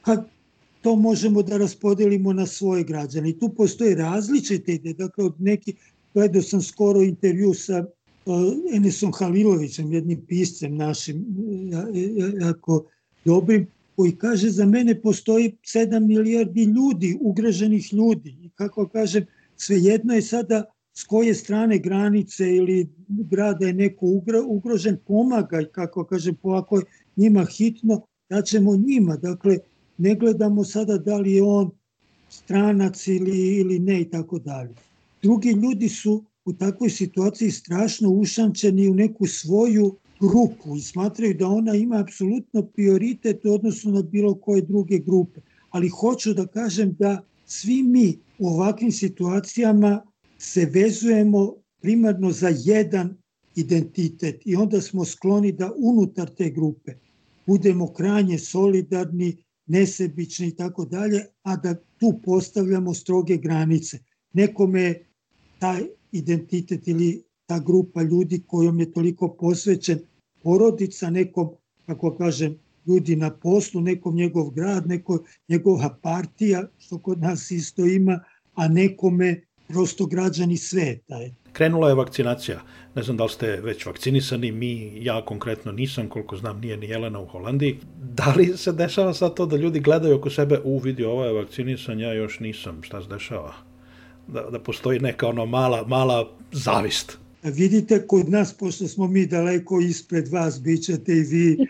kad 0.01 0.27
to 0.81 0.95
možemo 0.95 1.41
da 1.43 1.57
raspodelimo 1.57 2.33
na 2.33 2.45
svoje 2.45 2.83
građane. 2.83 3.29
I 3.29 3.39
tu 3.39 3.49
postoje 3.49 3.95
različite 3.95 4.73
ide, 4.73 4.93
dakle 4.93 5.25
od 5.25 5.35
neki, 5.39 5.73
gledao 6.13 6.41
sam 6.41 6.61
skoro 6.61 7.01
intervju 7.01 7.53
sa 7.53 7.85
uh, 8.25 8.35
Enesom 8.73 9.11
Halilovićem, 9.13 9.93
jednim 9.93 10.21
piscem 10.27 10.75
našim, 10.75 11.25
jako 12.41 12.85
dobrim, 13.25 13.67
koji 13.95 14.15
kaže 14.15 14.49
za 14.49 14.65
mene 14.65 15.01
postoji 15.01 15.57
7 15.63 16.07
milijardi 16.07 16.63
ljudi, 16.63 17.17
ugroženih 17.21 17.93
ljudi. 17.93 18.37
I 18.41 18.49
kako 18.49 18.87
kažem, 18.87 19.25
svejedno 19.55 20.13
je 20.13 20.21
sada 20.21 20.63
s 20.93 21.03
koje 21.03 21.33
strane 21.33 21.77
granice 21.79 22.55
ili 22.55 22.89
grada 23.07 23.67
je 23.67 23.73
neko 23.73 24.05
ugrožen, 24.47 24.97
pomagaj, 25.07 25.65
kako 25.65 26.03
kažem, 26.03 26.35
ako 26.43 26.81
njima 27.15 27.45
hitno, 27.45 28.01
da 28.29 28.41
ćemo 28.41 28.75
njima. 28.75 29.17
Dakle, 29.17 29.57
ne 29.97 30.15
gledamo 30.15 30.63
sada 30.63 30.97
da 30.97 31.17
li 31.17 31.33
je 31.33 31.43
on 31.43 31.71
stranac 32.29 33.07
ili, 33.07 33.57
ili 33.57 33.79
ne 33.79 34.01
i 34.01 34.09
tako 34.09 34.39
dalje. 34.39 34.75
Drugi 35.21 35.49
ljudi 35.49 35.89
su 35.89 36.23
u 36.45 36.53
takvoj 36.53 36.89
situaciji 36.89 37.51
strašno 37.51 38.09
ušančeni 38.09 38.89
u 38.89 38.93
neku 38.93 39.27
svoju 39.27 39.95
grupu 40.19 40.75
i 40.77 40.81
smatraju 40.81 41.33
da 41.33 41.47
ona 41.47 41.75
ima 41.75 41.99
apsolutno 41.99 42.61
prioritet 42.63 43.45
u 43.45 43.53
odnosu 43.53 43.91
na 43.91 44.01
bilo 44.01 44.35
koje 44.35 44.61
druge 44.61 44.99
grupe. 44.99 45.41
Ali 45.69 45.89
hoću 45.89 46.33
da 46.33 46.47
kažem 46.47 46.95
da 46.99 47.21
svi 47.45 47.83
mi 47.83 48.19
u 48.39 48.47
ovakvim 48.47 48.91
situacijama 48.91 50.01
se 50.37 50.65
vezujemo 50.65 51.53
primarno 51.81 52.31
za 52.31 52.51
jedan 52.63 53.17
identitet 53.55 54.41
i 54.45 54.55
onda 54.55 54.81
smo 54.81 55.05
skloni 55.05 55.51
da 55.51 55.71
unutar 55.77 56.29
te 56.29 56.49
grupe 56.49 56.91
budemo 57.45 57.93
krajnje 57.93 58.39
solidarni 58.39 59.37
nesebični 59.65 60.47
i 60.47 60.55
tako 60.55 60.85
dalje, 60.85 61.25
a 61.43 61.55
da 61.55 61.75
tu 61.97 62.19
postavljamo 62.23 62.93
stroge 62.93 63.37
granice. 63.37 63.99
Nekome 64.33 64.99
taj 65.59 65.83
identitet 66.11 66.87
ili 66.87 67.23
ta 67.45 67.59
grupa 67.59 68.01
ljudi 68.01 68.43
kojom 68.47 68.79
je 68.79 68.91
toliko 68.91 69.27
posvećen 69.39 69.99
porodica, 70.43 71.09
nekom, 71.09 71.49
kako 71.85 72.15
kažem, 72.17 72.59
ljudi 72.87 73.15
na 73.15 73.29
poslu, 73.29 73.81
nekom 73.81 74.15
njegov 74.15 74.49
grad, 74.49 74.87
neko, 74.87 75.23
njegova 75.47 75.97
partija, 76.01 76.67
što 76.77 76.97
kod 76.97 77.21
nas 77.21 77.51
isto 77.51 77.85
ima, 77.85 78.19
a 78.55 78.67
nekome 78.67 79.41
prosto 79.67 80.05
građani 80.05 80.57
sveta. 80.57 81.19
Krenula 81.53 81.89
je 81.89 81.95
vakcinacija. 81.95 82.61
Ne 82.95 83.03
znam 83.03 83.17
da 83.17 83.23
li 83.23 83.29
ste 83.29 83.47
već 83.47 83.85
vakcinisani, 83.85 84.51
mi, 84.51 85.03
ja 85.05 85.25
konkretno 85.25 85.71
nisam, 85.71 86.09
koliko 86.09 86.37
znam 86.37 86.59
nije 86.59 86.77
ni 86.77 86.85
Jelena 86.85 87.19
u 87.19 87.25
Holandiji. 87.25 87.79
Da 88.15 88.33
li 88.37 88.57
se 88.57 88.71
dešava 88.71 89.13
sad 89.13 89.33
to 89.33 89.45
da 89.45 89.55
ljudi 89.55 89.79
gledaju 89.79 90.15
oko 90.15 90.29
sebe, 90.29 90.59
u 90.63 90.77
vidi, 90.77 91.05
ovo 91.05 91.25
je 91.25 91.33
vakcinisan, 91.33 91.99
ja 91.99 92.13
još 92.13 92.39
nisam, 92.39 92.83
šta 92.83 93.01
se 93.01 93.07
dešava? 93.07 93.53
Da, 94.27 94.41
da 94.41 94.59
postoji 94.59 94.99
neka 94.99 95.27
ono 95.27 95.45
mala, 95.45 95.87
mala 95.87 96.29
zavist. 96.51 97.24
Vidite, 97.53 98.07
kod 98.07 98.29
nas, 98.29 98.53
pošto 98.53 98.87
smo 98.87 99.07
mi 99.07 99.25
daleko 99.25 99.79
ispred 99.79 100.27
vas, 100.27 100.61
bit 100.61 100.83
ćete 100.83 101.13
i 101.13 101.21
vi 101.21 101.67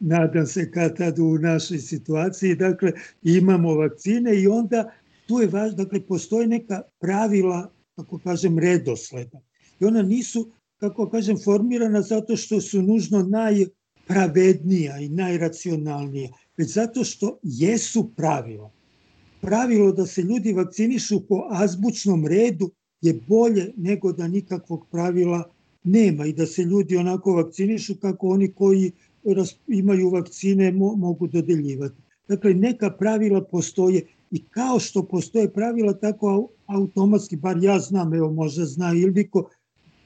nadam 0.00 0.46
se 0.46 0.70
kad 0.70 0.96
tad 0.96 1.18
u 1.18 1.38
našoj 1.38 1.78
situaciji, 1.78 2.54
dakle 2.54 2.92
imamo 3.22 3.74
vakcine 3.74 4.40
i 4.40 4.46
onda 4.46 4.90
tu 5.26 5.40
je 5.40 5.46
važno, 5.46 5.76
dakle 5.76 6.00
postoje 6.00 6.46
neka 6.46 6.82
pravila, 7.00 7.70
kako 7.96 8.18
kažem, 8.18 8.58
redosleda. 8.58 9.40
I 9.80 9.84
ona 9.84 10.02
nisu, 10.02 10.50
kako 10.76 11.10
kažem, 11.10 11.38
formirana 11.44 12.02
zato 12.02 12.36
što 12.36 12.60
su 12.60 12.82
nužno 12.82 13.22
najpravednija 13.22 14.98
i 14.98 15.08
najracionalnija, 15.08 16.30
već 16.56 16.72
zato 16.72 17.04
što 17.04 17.38
jesu 17.42 18.12
pravila. 18.16 18.70
Pravilo 19.40 19.92
da 19.92 20.06
se 20.06 20.22
ljudi 20.22 20.52
vakcinišu 20.52 21.20
po 21.28 21.46
azbučnom 21.50 22.26
redu 22.26 22.70
je 23.00 23.20
bolje 23.28 23.72
nego 23.76 24.12
da 24.12 24.28
nikakvog 24.28 24.86
pravila 24.90 25.50
nema 25.84 26.26
i 26.26 26.32
da 26.32 26.46
se 26.46 26.62
ljudi 26.62 26.96
onako 26.96 27.32
vakcinišu 27.32 27.94
kako 28.00 28.28
oni 28.28 28.52
koji 28.52 28.92
imaju 29.66 30.10
vakcine 30.10 30.72
mo, 30.72 30.94
mogu 30.96 31.26
dodeljivati. 31.26 31.94
Dakle, 32.28 32.54
neka 32.54 32.90
pravila 32.90 33.44
postoje 33.44 34.06
i 34.30 34.44
kao 34.44 34.78
što 34.80 35.02
postoje 35.02 35.52
pravila, 35.52 35.92
tako 35.92 36.48
automatski, 36.66 37.36
bar 37.36 37.58
ja 37.62 37.78
znam, 37.78 38.14
evo 38.14 38.30
možda 38.30 38.64
zna 38.64 38.92
Ilviko, 38.94 39.50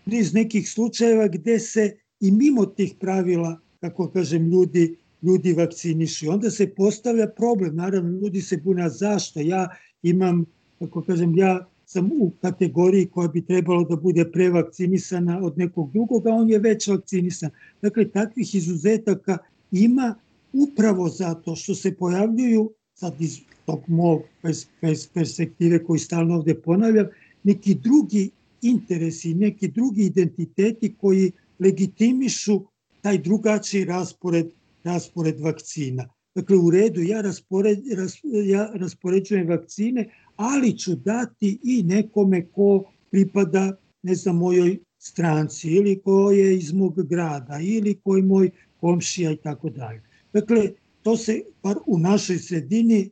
niz 0.06 0.34
nekih 0.34 0.70
slučajeva 0.70 1.28
gde 1.28 1.58
se 1.58 1.96
i 2.20 2.30
mimo 2.30 2.66
tih 2.66 2.94
pravila, 3.00 3.58
kako 3.80 4.08
kažem, 4.08 4.46
ljudi, 4.46 4.96
ljudi 5.22 5.52
vakcinišu. 5.52 6.30
Onda 6.30 6.50
se 6.50 6.74
postavlja 6.74 7.26
problem, 7.36 7.76
naravno, 7.76 8.18
ljudi 8.18 8.40
se 8.40 8.56
bune, 8.56 8.88
zašto? 8.88 9.40
Ja 9.40 9.68
imam, 10.02 10.44
kako 10.78 11.02
kažem, 11.02 11.36
ja 11.36 11.68
sam 11.92 12.10
u 12.12 12.30
kategoriji 12.40 13.06
koja 13.06 13.28
bi 13.28 13.44
trebalo 13.46 13.84
da 13.84 13.96
bude 13.96 14.24
prevakcinisana 14.32 15.40
od 15.42 15.58
nekog 15.58 15.92
drugog, 15.92 16.26
a 16.26 16.30
on 16.30 16.50
je 16.50 16.58
već 16.58 16.88
vakcinisan. 16.88 17.50
Dakle, 17.82 18.08
takvih 18.08 18.54
izuzetaka 18.54 19.38
ima 19.70 20.14
upravo 20.52 21.08
zato 21.08 21.56
što 21.56 21.74
se 21.74 21.94
pojavljuju, 21.96 22.70
sad 22.94 23.20
iz 23.20 23.38
tog 23.66 23.80
mog 23.88 24.22
perspektive 25.14 25.84
koji 25.84 25.98
stalno 25.98 26.36
ovde 26.36 26.54
ponavljam, 26.54 27.06
neki 27.44 27.74
drugi 27.74 28.30
interesi, 28.62 29.34
neki 29.34 29.68
drugi 29.68 30.02
identiteti 30.02 30.94
koji 31.00 31.32
legitimišu 31.58 32.60
taj 33.00 33.18
drugačiji 33.18 33.84
raspored, 33.84 34.46
raspored 34.84 35.40
vakcina. 35.40 36.08
Dakle, 36.34 36.56
u 36.56 36.70
redu, 36.70 37.02
ja, 37.02 37.20
raspored, 37.20 37.78
ras, 37.96 38.20
ja 38.44 38.70
raspoređujem 38.74 39.48
vakcine, 39.48 40.08
ali 40.36 40.78
ću 40.78 40.94
dati 40.94 41.58
i 41.62 41.82
nekome 41.82 42.46
ko 42.46 42.84
pripada, 43.10 43.76
ne 44.02 44.14
znam, 44.14 44.36
mojoj 44.36 44.78
stranci 44.98 45.70
ili 45.70 46.00
ko 46.04 46.30
je 46.30 46.56
iz 46.56 46.72
mog 46.72 47.02
grada 47.02 47.58
ili 47.62 47.94
ko 48.04 48.16
je 48.16 48.22
moj 48.22 48.50
komšija 48.80 49.30
i 49.32 49.36
tako 49.36 49.70
dalje. 49.70 50.02
Dakle, 50.32 50.70
to 51.02 51.16
se 51.16 51.40
bar 51.62 51.76
u 51.86 51.98
našoj 51.98 52.38
sredini 52.38 53.10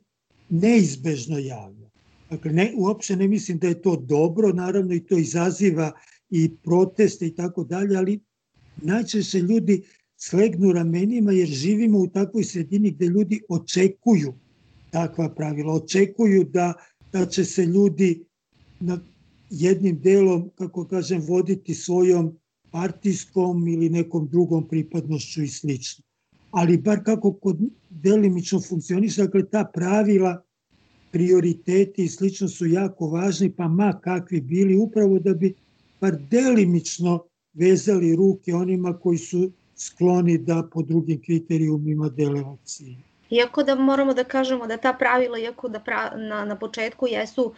neizbežno 0.49 1.37
javlja. 1.37 1.89
Dakle, 2.29 2.51
ne, 2.51 2.73
uopšte 2.77 3.15
ne 3.15 3.27
mislim 3.27 3.57
da 3.57 3.67
je 3.67 3.81
to 3.81 3.95
dobro, 3.95 4.53
naravno 4.53 4.93
i 4.93 5.05
to 5.05 5.17
izaziva 5.17 5.91
i 6.29 6.51
proteste 6.63 7.27
i 7.27 7.35
tako 7.35 7.63
dalje, 7.63 7.97
ali 7.97 8.19
najčešće 8.77 9.39
ljudi 9.39 9.83
slegnu 10.17 10.71
ramenima 10.71 11.31
jer 11.31 11.47
živimo 11.47 11.99
u 11.99 12.07
takvoj 12.07 12.43
sredini 12.43 12.91
gde 12.91 13.05
ljudi 13.05 13.41
očekuju 13.49 14.33
takva 14.91 15.29
pravila, 15.29 15.73
očekuju 15.73 16.43
da 16.43 16.73
da 17.13 17.25
će 17.25 17.45
se 17.45 17.65
ljudi 17.65 18.25
na 18.79 18.99
jednim 19.49 19.99
delom, 19.99 20.49
kako 20.55 20.85
kažem, 20.85 21.21
voditi 21.21 21.75
svojom 21.75 22.37
partijskom 22.71 23.67
ili 23.67 23.89
nekom 23.89 24.27
drugom 24.27 24.67
pripadnošću 24.67 25.43
i 25.43 25.47
slično. 25.47 26.03
Ali 26.51 26.77
bar 26.77 27.03
kako 27.03 27.33
kod 27.33 27.57
delimično 27.89 28.61
funkcioniše, 28.61 29.23
dakle 29.23 29.45
ta 29.45 29.63
pravila, 29.73 30.43
prioriteti 31.11 32.03
i 32.03 32.09
slično 32.09 32.47
su 32.47 32.65
jako 32.65 33.07
važni, 33.07 33.51
pa 33.51 33.67
ma 33.67 33.99
kakvi 34.03 34.41
bili, 34.41 34.77
upravo 34.77 35.19
da 35.19 35.33
bi 35.33 35.53
bar 36.01 36.17
delimično 36.31 37.23
vezali 37.53 38.15
ruke 38.15 38.55
onima 38.55 38.99
koji 38.99 39.17
su 39.17 39.51
skloni 39.75 40.37
da 40.37 40.69
po 40.73 40.81
drugim 40.81 41.21
kriterijumima 41.21 42.09
dele 42.09 42.41
vakcine. 42.41 43.10
Iako 43.31 43.63
da 43.63 43.75
moramo 43.75 44.13
da 44.13 44.23
kažemo 44.23 44.67
da 44.67 44.77
ta 44.77 44.93
pravila, 44.93 45.39
iako 45.39 45.69
da 45.69 45.79
pra, 45.79 46.11
na, 46.15 46.45
na 46.45 46.55
početku 46.55 47.07
jesu, 47.07 47.53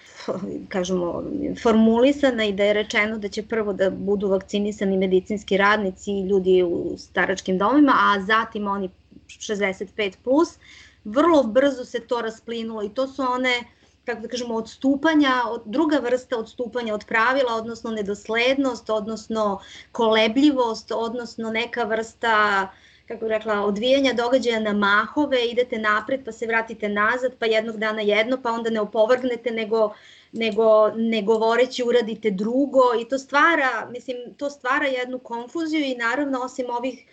kažemo, 0.70 1.24
formulisana 1.64 2.46
i 2.46 2.54
da 2.54 2.64
je 2.64 2.74
rečeno 2.74 3.18
da 3.18 3.28
će 3.28 3.44
prvo 3.44 3.74
da 3.74 3.90
budu 3.90 4.30
vakcinisani 4.30 4.98
medicinski 4.98 5.58
radnici 5.58 6.12
i 6.12 6.28
ljudi 6.28 6.64
u 6.64 6.94
staračkim 6.98 7.58
domima, 7.58 7.94
a 7.96 8.22
zatim 8.22 8.68
oni 8.68 8.90
65+, 9.28 10.14
plus, 10.24 10.58
vrlo 11.04 11.44
brzo 11.44 11.86
se 11.86 12.00
to 12.00 12.22
rasplinulo 12.22 12.84
i 12.84 12.90
to 12.90 13.08
su 13.08 13.22
one 13.22 13.64
kako 14.06 14.22
da 14.22 14.28
kažemo, 14.28 14.56
odstupanja, 14.56 15.32
druga 15.66 15.98
vrsta 15.98 16.38
odstupanja 16.38 16.94
od 16.94 17.06
pravila, 17.06 17.56
odnosno 17.56 17.92
nedoslednost, 17.92 18.90
odnosno 18.90 19.60
kolebljivost, 19.92 20.92
odnosno 20.92 21.52
neka 21.52 21.84
vrsta 21.84 22.68
kako 23.08 23.28
rekla, 23.28 23.66
odvijanja 23.66 24.14
događaja 24.14 24.60
na 24.60 24.74
mahove, 24.74 25.46
idete 25.46 25.78
napred 25.78 26.26
pa 26.26 26.32
se 26.32 26.48
vratite 26.48 26.90
nazad, 26.90 27.36
pa 27.40 27.46
jednog 27.46 27.78
dana 27.78 28.02
jedno, 28.02 28.42
pa 28.44 28.52
onda 28.52 28.70
ne 28.70 28.82
opovrgnete, 28.82 29.52
nego, 29.52 29.94
nego 30.32 30.92
ne 30.96 31.22
govoreći 31.22 31.84
uradite 31.84 32.32
drugo. 32.32 32.82
I 33.02 33.10
to 33.10 33.18
stvara, 33.20 33.90
mislim, 33.92 34.18
to 34.38 34.50
stvara 34.50 34.86
jednu 34.86 35.20
konfuziju 35.20 35.86
i 35.86 35.96
naravno 35.96 36.40
osim 36.40 36.66
ovih 36.70 37.06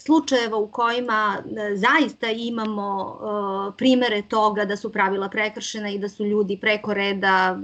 slučajeva 0.00 0.56
u 0.56 0.68
kojima 0.68 1.42
e, 1.44 1.76
zaista 1.76 2.30
imamo 2.30 3.18
uh, 3.20 3.74
primere 3.76 4.22
toga 4.22 4.64
da 4.64 4.76
su 4.76 4.92
pravila 4.92 5.28
prekršena 5.28 5.90
i 5.90 5.98
da 5.98 6.08
su 6.08 6.24
ljudi 6.24 6.58
preko 6.60 6.94
reda 6.94 7.58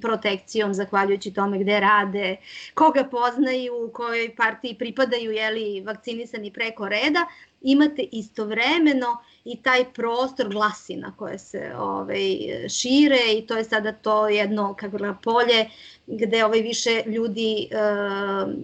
protekcijom, 0.00 0.74
zahvaljujući 0.74 1.34
tome 1.34 1.58
gde 1.58 1.80
rade, 1.80 2.36
koga 2.74 3.04
poznaju, 3.04 3.86
u 3.86 3.90
kojoj 3.92 4.34
partiji 4.36 4.74
pripadaju, 4.78 5.30
jeli, 5.30 5.80
vakcinisani 5.80 6.52
preko 6.52 6.88
reda, 6.88 7.26
imate 7.62 8.02
istovremeno 8.12 9.18
i 9.44 9.62
taj 9.62 9.84
prostor 9.92 10.48
glasina 10.48 11.14
koje 11.16 11.38
se 11.38 11.72
ovaj, 11.78 12.20
šire 12.68 13.20
i 13.38 13.46
to 13.46 13.56
je 13.56 13.64
sada 13.64 13.92
to 13.92 14.28
jedno 14.28 14.74
kako 14.74 15.04
je, 15.04 15.14
polje 15.22 15.70
gde 16.06 16.44
ovaj 16.44 16.60
više 16.60 17.02
ljudi 17.06 17.68
e, 17.70 17.76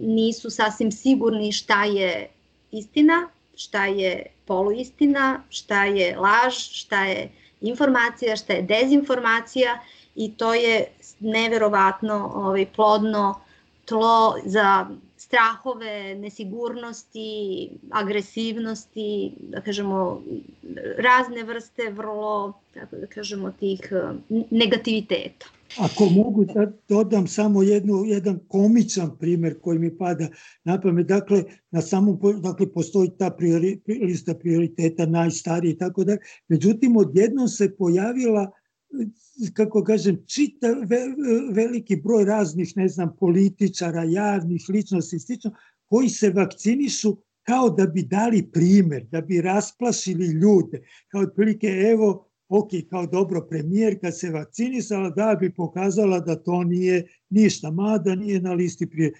nisu 0.01 0.49
sasvim 0.49 0.91
sigurni 0.91 1.51
šta 1.51 1.83
je 1.83 2.29
istina, 2.73 3.29
šta 3.55 3.85
je 3.85 4.25
poluistina, 4.45 5.43
šta 5.49 5.85
je 5.85 6.17
laž, 6.17 6.53
šta 6.55 7.05
je 7.05 7.31
informacija, 7.61 8.35
šta 8.35 8.53
je 8.53 8.61
dezinformacija 8.61 9.79
i 10.15 10.31
to 10.37 10.53
je 10.53 10.85
neverovatno 11.19 12.31
ovaj, 12.35 12.65
plodno 12.75 13.41
tlo 13.85 14.35
za 14.45 14.87
strahove, 15.17 16.15
nesigurnosti, 16.15 17.69
agresivnosti, 17.91 19.31
da 19.39 19.61
kažemo, 19.61 20.21
razne 20.97 21.43
vrste 21.43 21.89
vrlo, 21.89 22.53
kako 22.73 22.95
da 22.95 23.07
kažemo, 23.07 23.51
tih 23.51 23.79
negativiteta. 24.51 25.45
Ako 25.77 26.05
mogu 26.05 26.45
da 26.45 26.71
dodam 26.89 27.27
samo 27.27 27.63
jednu, 27.63 28.05
jedan 28.05 28.39
komičan 28.47 29.17
primer 29.19 29.59
koji 29.61 29.79
mi 29.79 29.97
pada 29.97 30.27
na 30.63 30.81
pamet, 30.81 31.07
dakle, 31.07 31.43
na 31.71 31.81
samom, 31.81 32.19
dakle, 32.41 32.73
postoji 32.73 33.09
ta 33.17 33.29
priori, 33.29 33.81
lista 33.87 34.33
prioriteta 34.33 35.05
najstariji 35.05 35.71
i 35.71 35.77
tako 35.77 36.03
da, 36.03 36.17
međutim, 36.47 36.97
odjednom 36.97 37.47
se 37.47 37.75
pojavila 37.75 38.51
kako 39.53 39.83
kažem, 39.83 40.23
čita 40.25 40.67
ve, 40.67 40.99
veliki 41.51 41.95
broj 41.95 42.25
raznih, 42.25 42.73
ne 42.75 42.87
znam, 42.87 43.15
političara, 43.19 44.03
javnih 44.03 44.65
ličnosti 44.69 45.15
i 45.15 45.19
slično, 45.19 45.51
koji 45.85 46.09
se 46.09 46.29
vakcinišu 46.29 47.17
kao 47.43 47.69
da 47.69 47.87
bi 47.87 48.03
dali 48.03 48.51
primer, 48.51 49.05
da 49.11 49.21
bi 49.21 49.41
rasplašili 49.41 50.25
ljude, 50.25 50.81
kao 51.07 51.21
otprilike 51.21 51.67
evo, 51.67 52.29
ok, 52.57 52.69
kao 52.89 53.05
dobro 53.05 53.41
premijerka 53.49 54.11
se 54.11 54.29
vakcinisala 54.29 55.09
da 55.09 55.37
bi 55.39 55.53
pokazala 55.53 56.19
da 56.19 56.35
to 56.35 56.63
nije 56.63 57.07
ništa, 57.29 57.71
mada 57.71 58.15
nije 58.15 58.41
na 58.41 58.53
listi 58.53 58.89
prije. 58.89 59.13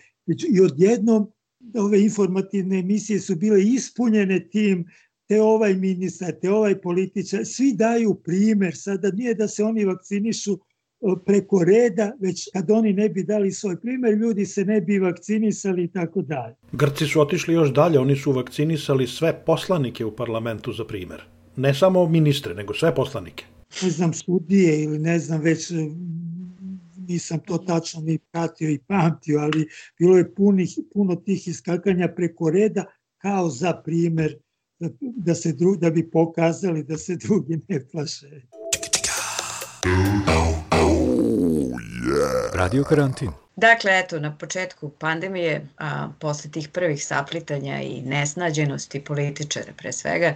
I 0.55 0.61
odjednom 0.61 1.31
ove 1.75 2.01
informativne 2.01 2.79
emisije 2.79 3.19
su 3.19 3.35
bile 3.35 3.63
ispunjene 3.63 4.49
tim 4.49 4.85
te 5.27 5.41
ovaj 5.41 5.73
ministar, 5.73 6.31
te 6.41 6.51
ovaj 6.51 6.81
političar, 6.81 7.45
svi 7.45 7.73
daju 7.73 8.13
primer, 8.13 8.75
sada 8.75 9.11
nije 9.11 9.33
da 9.33 9.47
se 9.47 9.63
oni 9.63 9.85
vakcinišu 9.85 10.59
preko 11.25 11.63
reda, 11.63 12.11
već 12.19 12.49
kad 12.53 12.71
oni 12.71 12.93
ne 12.93 13.09
bi 13.09 13.23
dali 13.23 13.51
svoj 13.51 13.81
primer, 13.81 14.13
ljudi 14.13 14.45
se 14.45 14.65
ne 14.65 14.81
bi 14.81 14.99
vakcinisali 14.99 15.83
i 15.83 15.87
tako 15.87 16.21
dalje. 16.21 16.55
Grci 16.71 17.05
su 17.05 17.21
otišli 17.21 17.53
još 17.53 17.73
dalje, 17.73 17.99
oni 17.99 18.15
su 18.15 18.31
vakcinisali 18.31 19.07
sve 19.07 19.45
poslanike 19.45 20.05
u 20.05 20.15
parlamentu 20.15 20.71
za 20.71 20.85
primer. 20.85 21.32
Ne 21.55 21.73
samo 21.73 22.07
ministre, 22.09 22.53
nego 22.53 22.73
sve 22.73 22.95
poslanike. 22.95 23.45
Ne 23.81 23.89
znam, 23.89 24.13
sudije 24.13 24.83
ili 24.83 24.99
ne 24.99 25.19
znam 25.19 25.41
već 25.41 25.71
nisam 27.07 27.39
to 27.39 27.57
tačno 27.57 28.01
ni 28.01 28.17
pratio 28.17 28.69
i 28.69 28.79
pamtio, 28.87 29.39
ali 29.39 29.67
bilo 29.99 30.17
je 30.17 30.33
punih, 30.35 30.79
puno 30.93 31.15
tih 31.15 31.47
iskakanja 31.47 32.07
preko 32.15 32.49
reda 32.49 32.85
kao 33.17 33.49
za 33.49 33.73
primer 33.73 34.37
da, 34.79 34.89
da, 34.99 35.35
se 35.35 35.53
dru, 35.53 35.75
da 35.75 35.89
bi 35.89 36.11
pokazali 36.11 36.83
da 36.83 36.97
se 36.97 37.15
drugi 37.15 37.59
ne 37.67 37.87
plaše. 37.91 38.41
Radio 42.63 42.83
karantin. 42.83 43.31
Dakle, 43.55 43.99
eto, 43.99 44.19
na 44.19 44.37
početku 44.37 44.89
pandemije, 44.89 45.67
a, 45.77 46.09
posle 46.19 46.51
tih 46.51 46.69
prvih 46.69 47.05
saplitanja 47.05 47.81
i 47.81 48.01
nesnađenosti 48.01 49.03
političara 49.03 49.73
pre 49.77 49.91
svega, 49.91 50.35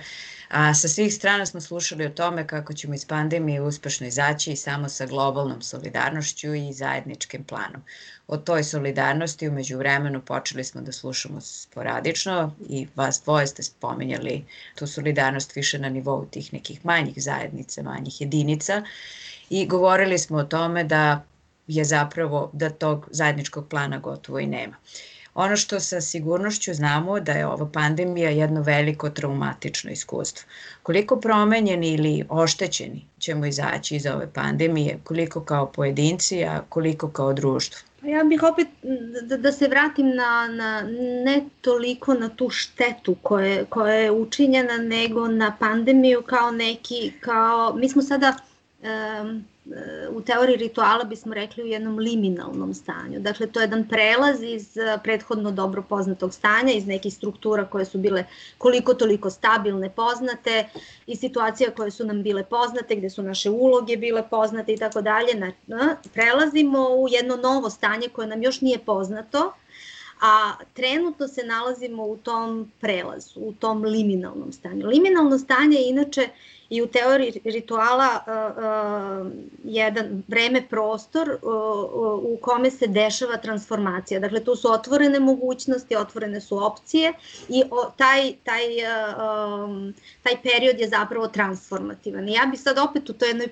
a 0.49 0.73
sa 0.73 0.87
svih 0.87 1.13
strana 1.13 1.45
smo 1.45 1.61
slušali 1.61 2.05
o 2.05 2.09
tome 2.09 2.47
kako 2.47 2.73
ćemo 2.73 2.93
iz 2.93 3.05
pandemije 3.05 3.61
uspešno 3.61 4.07
izaći 4.07 4.55
samo 4.55 4.89
sa 4.89 5.05
globalnom 5.05 5.61
solidarnošću 5.61 6.53
i 6.53 6.73
zajedničkim 6.73 7.43
planom. 7.43 7.81
O 8.27 8.37
toj 8.37 8.63
solidarnosti 8.63 9.47
umeđu 9.47 9.77
vremenu 9.77 10.21
počeli 10.21 10.63
smo 10.63 10.81
da 10.81 10.91
slušamo 10.91 11.41
sporadično 11.41 12.55
i 12.69 12.87
vas 12.95 13.21
dvoje 13.23 13.47
ste 13.47 13.63
spominjali 13.63 14.45
tu 14.75 14.87
solidarnost 14.87 15.55
više 15.55 15.79
na 15.79 15.89
nivou 15.89 16.25
tih 16.25 16.53
nekih 16.53 16.85
manjih 16.85 17.23
zajednica, 17.23 17.83
manjih 17.83 18.21
jedinica 18.21 18.83
i 19.49 19.67
govorili 19.67 20.19
smo 20.19 20.37
o 20.37 20.43
tome 20.43 20.83
da 20.83 21.23
je 21.67 21.85
zapravo 21.85 22.49
da 22.53 22.69
tog 22.69 23.07
zajedničkog 23.11 23.67
plana 23.67 23.97
gotovo 23.97 24.39
i 24.39 24.47
nema. 24.47 24.75
Ono 25.37 25.57
što 25.57 25.79
sa 25.79 26.01
sigurnošću 26.01 26.73
znamo 26.73 27.19
da 27.19 27.31
je 27.31 27.47
ova 27.47 27.69
pandemija 27.73 28.29
jedno 28.29 28.61
veliko 28.61 29.09
traumatično 29.09 29.91
iskustvo. 29.91 30.47
Koliko 30.83 31.19
promenjeni 31.19 31.93
ili 31.93 32.25
oštećeni 32.29 33.05
ćemo 33.19 33.45
izaći 33.45 33.95
iz 33.95 34.05
ove 34.05 34.33
pandemije, 34.33 34.99
koliko 35.03 35.43
kao 35.43 35.71
pojedinci, 35.71 36.43
a 36.43 36.61
koliko 36.69 37.09
kao 37.09 37.33
društvo? 37.33 37.87
Pa 38.01 38.07
ja 38.07 38.23
bih 38.23 38.43
opet 38.43 38.67
da, 39.21 39.37
da 39.37 39.51
se 39.51 39.67
vratim 39.67 40.09
na, 40.15 40.47
na 40.47 40.81
ne 41.25 41.45
toliko 41.61 42.13
na 42.13 42.29
tu 42.29 42.49
štetu 42.49 43.15
koje, 43.21 43.65
koja 43.65 43.93
je 43.93 44.11
učinjena, 44.11 44.77
nego 44.77 45.27
na 45.27 45.55
pandemiju 45.59 46.21
kao 46.21 46.51
neki, 46.51 47.13
kao, 47.21 47.73
mi 47.75 47.89
smo 47.89 48.01
sada 48.01 48.33
um, 48.81 49.45
u 50.11 50.21
teoriji 50.21 50.57
rituala 50.57 51.03
bismo 51.03 51.33
rekli 51.33 51.63
u 51.63 51.67
jednom 51.67 51.99
liminalnom 51.99 52.73
stanju. 52.73 53.19
Dakle, 53.19 53.47
to 53.47 53.59
je 53.59 53.63
jedan 53.63 53.87
prelaz 53.87 54.43
iz 54.43 54.77
eh, 54.77 54.97
prethodno 55.03 55.51
dobro 55.51 55.81
poznatog 55.81 56.33
stanja, 56.33 56.73
iz 56.73 56.87
nekih 56.87 57.13
struktura 57.13 57.65
koje 57.65 57.85
su 57.85 57.97
bile 57.97 58.25
koliko 58.57 58.93
toliko 58.93 59.29
stabilne, 59.29 59.89
poznate 59.89 60.69
i 61.07 61.15
situacija 61.15 61.71
koje 61.71 61.91
su 61.91 62.05
nam 62.05 62.23
bile 62.23 62.43
poznate, 62.43 62.95
gde 62.95 63.09
su 63.09 63.23
naše 63.23 63.49
uloge 63.49 63.97
bile 63.97 64.29
poznate 64.29 64.73
i 64.73 64.77
tako 64.77 65.01
dalje. 65.01 65.53
Prelazimo 66.13 66.89
u 66.89 67.07
jedno 67.09 67.35
novo 67.35 67.69
stanje 67.69 68.09
koje 68.09 68.27
nam 68.27 68.43
još 68.43 68.61
nije 68.61 68.79
poznato, 68.79 69.53
a 70.21 70.53
trenutno 70.73 71.27
se 71.27 71.43
nalazimo 71.43 72.05
u 72.05 72.17
tom 72.17 72.71
prelazu, 72.79 73.39
u 73.39 73.53
tom 73.53 73.83
liminalnom 73.83 74.51
stanju. 74.51 74.87
Liminalno 74.87 75.37
stanje 75.37 75.77
je 75.77 75.89
inače 75.89 76.29
i 76.69 76.81
u 76.81 76.87
teoriji 76.87 77.41
rituala 77.43 78.09
uh, 78.27 79.27
uh, 79.27 79.31
jedan 79.63 80.23
vreme 80.27 80.67
prostor 80.69 81.29
uh, 81.29 81.49
u 82.23 82.37
kome 82.41 82.71
se 82.71 82.87
dešava 82.87 83.37
transformacija. 83.37 84.19
Dakle, 84.19 84.43
tu 84.43 84.55
su 84.55 84.71
otvorene 84.71 85.19
mogućnosti, 85.19 85.95
otvorene 85.95 86.41
su 86.41 86.65
opcije 86.65 87.13
i 87.49 87.63
o, 87.71 87.91
taj, 87.97 88.33
taj, 88.43 88.63
um, 89.63 89.93
taj 90.23 90.33
period 90.43 90.79
je 90.79 90.87
zapravo 90.87 91.27
transformativan. 91.27 92.29
I 92.29 92.33
ja 92.33 92.45
bih 92.51 92.61
sad 92.61 92.77
opet 92.77 93.09
u 93.09 93.13
toj 93.13 93.27
jednoj 93.27 93.47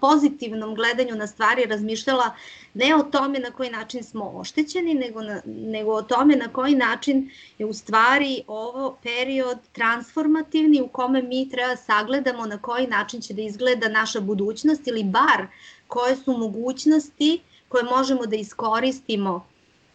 pozitivnom 0.00 0.74
gledanju 0.74 1.14
na 1.14 1.26
stvari 1.26 1.64
razmišljala 1.64 2.30
ne 2.74 2.96
o 2.96 3.02
tome 3.02 3.38
na 3.38 3.50
koji 3.50 3.70
način 3.70 4.04
smo 4.04 4.30
oštećeni, 4.34 4.94
nego, 4.94 5.22
na, 5.22 5.42
nego 5.46 5.92
o 5.92 6.02
tome 6.02 6.36
na 6.36 6.48
koji 6.48 6.74
način 6.74 7.30
je 7.58 7.66
u 7.66 7.72
stvari 7.72 8.42
ovo 8.46 8.96
period 9.02 9.58
transformativni 9.72 10.80
u 10.82 10.88
kome 10.88 11.22
mi 11.22 11.50
treba 11.50 11.76
sagledamo 11.76 12.46
na 12.46 12.58
koji 12.58 12.86
način 12.86 13.20
će 13.20 13.34
da 13.34 13.42
izgleda 13.42 13.88
naša 13.88 14.20
budućnost 14.20 14.86
ili 14.86 15.04
bar 15.04 15.46
koje 15.88 16.16
su 16.16 16.38
mogućnosti 16.38 17.40
koje 17.68 17.84
možemo 17.84 18.26
da 18.26 18.36
iskoristimo 18.36 19.46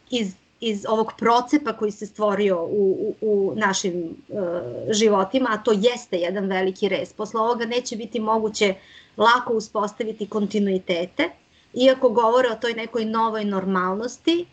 iz 0.09 0.33
iz 0.59 0.85
ovog 0.89 1.13
procepa 1.17 1.73
koji 1.73 1.91
se 1.91 2.05
stvorio 2.05 2.63
u, 2.63 2.67
u, 3.01 3.15
u 3.21 3.53
našim 3.55 4.15
uh, 4.29 4.39
životima, 4.91 5.49
a 5.51 5.63
to 5.63 5.71
jeste 5.71 6.17
jedan 6.17 6.45
veliki 6.45 6.89
res. 6.89 7.13
Posle 7.13 7.41
ovoga 7.41 7.65
neće 7.65 7.95
biti 7.95 8.19
moguće 8.19 8.75
lako 9.17 9.53
uspostaviti 9.53 10.29
kontinuitete, 10.29 11.29
iako 11.73 12.09
govore 12.09 12.49
o 12.49 12.55
toj 12.55 12.73
nekoj 12.73 13.05
novoj 13.05 13.45
normalnosti, 13.45 14.45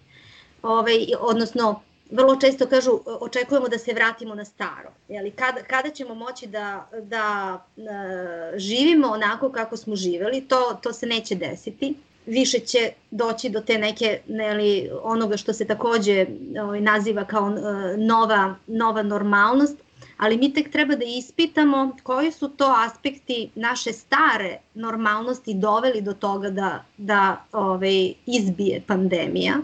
ovaj, 0.62 1.07
odnosno 1.21 1.81
vrlo 2.11 2.37
često 2.37 2.66
kažu 2.66 3.01
očekujemo 3.21 3.69
da 3.69 3.79
se 3.79 3.92
vratimo 3.92 4.35
na 4.35 4.45
staro. 4.45 4.90
Jeli, 5.09 5.31
kada, 5.31 5.62
kada 5.62 5.90
ćemo 5.90 6.14
moći 6.14 6.47
da, 6.47 6.88
da 7.03 7.59
e, 7.77 8.59
živimo 8.59 9.09
onako 9.09 9.53
kako 9.53 9.77
smo 9.77 9.97
živeli, 9.97 10.40
to, 10.49 10.79
to 10.83 10.92
se 10.92 11.07
neće 11.07 11.35
desiti. 11.35 11.95
Više 12.27 12.59
će 12.59 12.93
doći 13.11 13.49
do 13.49 13.61
te 13.61 13.79
neke, 13.79 14.21
neli, 14.29 14.91
onoga 15.03 15.37
što 15.37 15.53
se 15.53 15.65
takođe 15.65 16.27
ovaj, 16.62 16.81
naziva 16.81 17.25
kao 17.25 17.49
e, 17.49 17.97
nova, 17.97 18.55
nova 18.67 19.03
normalnost, 19.03 19.77
ali 20.17 20.37
mi 20.37 20.53
tek 20.53 20.71
treba 20.73 20.95
da 20.95 21.05
ispitamo 21.05 21.97
koji 22.03 22.33
su 22.33 22.49
to 22.49 22.75
aspekti 22.87 23.51
naše 23.55 23.93
stare 23.93 24.59
normalnosti 24.75 25.55
doveli 25.55 26.01
do 26.01 26.12
toga 26.12 26.51
da, 26.51 26.85
da 26.97 27.45
ovaj, 27.53 28.12
izbije 28.27 28.83
pandemija. 28.87 29.55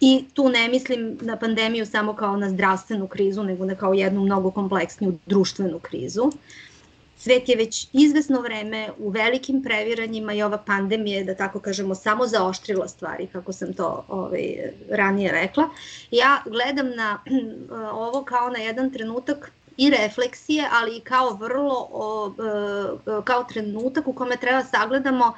I 0.00 0.24
tu 0.34 0.48
ne 0.48 0.68
mislim 0.68 1.18
na 1.20 1.36
pandemiju 1.36 1.86
samo 1.86 2.14
kao 2.14 2.36
na 2.36 2.50
zdravstvenu 2.50 3.06
krizu, 3.06 3.42
nego 3.42 3.64
na 3.64 3.74
kao 3.74 3.92
jednu 3.94 4.20
mnogo 4.20 4.50
kompleksniju 4.50 5.18
društvenu 5.26 5.78
krizu. 5.78 6.32
Svet 7.22 7.48
je 7.48 7.56
već 7.56 7.88
izvesno 7.92 8.40
vreme 8.40 8.88
u 8.98 9.08
velikim 9.08 9.62
previranjima 9.62 10.32
i 10.34 10.42
ova 10.42 10.58
pandemija 10.58 11.18
je, 11.18 11.24
da 11.24 11.34
tako 11.34 11.60
kažemo, 11.60 11.94
samo 11.94 12.26
zaoštrila 12.26 12.88
stvari, 12.88 13.26
kako 13.32 13.52
sam 13.52 13.72
to 13.72 14.04
ovaj, 14.08 14.72
ranije 14.90 15.32
rekla. 15.32 15.68
Ja 16.10 16.42
gledam 16.46 16.90
na 16.96 17.18
ovo 18.08 18.24
kao 18.24 18.50
na 18.50 18.58
jedan 18.58 18.90
trenutak 18.90 19.52
i 19.76 19.90
refleksije, 19.90 20.68
ali 20.72 20.96
i 20.96 21.00
kao 21.00 21.30
vrlo, 21.34 21.88
e, 23.08 23.22
kao 23.24 23.44
trenutak 23.44 24.08
u 24.08 24.12
kome 24.12 24.36
treba 24.36 24.64
sagledamo 24.64 25.32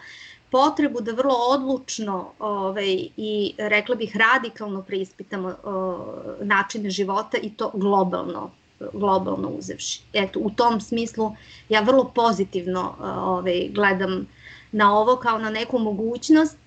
potrebu 0.51 1.01
da 1.01 1.12
vrlo 1.12 1.35
odlučno 1.35 2.33
ovaj, 2.38 3.09
i 3.16 3.55
rekla 3.59 3.94
bih 3.94 4.16
radikalno 4.16 4.83
preispitamo 4.83 5.55
o, 5.64 6.05
načine 6.40 6.90
života 6.90 7.38
i 7.42 7.51
to 7.51 7.70
globalno 7.75 8.51
globalno 8.92 9.48
uzevši. 9.48 10.00
Eto, 10.12 10.40
u 10.40 10.50
tom 10.50 10.80
smislu 10.80 11.32
ja 11.68 11.80
vrlo 11.80 12.04
pozitivno 12.14 12.94
ovaj, 13.00 13.68
gledam 13.74 14.26
na 14.72 14.98
ovo 14.98 15.16
kao 15.16 15.38
na 15.38 15.50
neku 15.50 15.78
mogućnost 15.78 16.58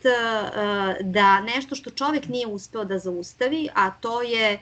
da 1.01 1.41
nešto 1.41 1.75
što 1.75 1.89
čovek 1.89 2.27
nije 2.27 2.47
uspeo 2.47 2.85
da 2.85 2.99
zaustavi, 2.99 3.69
a 3.75 3.91
to 3.91 4.21
je 4.21 4.59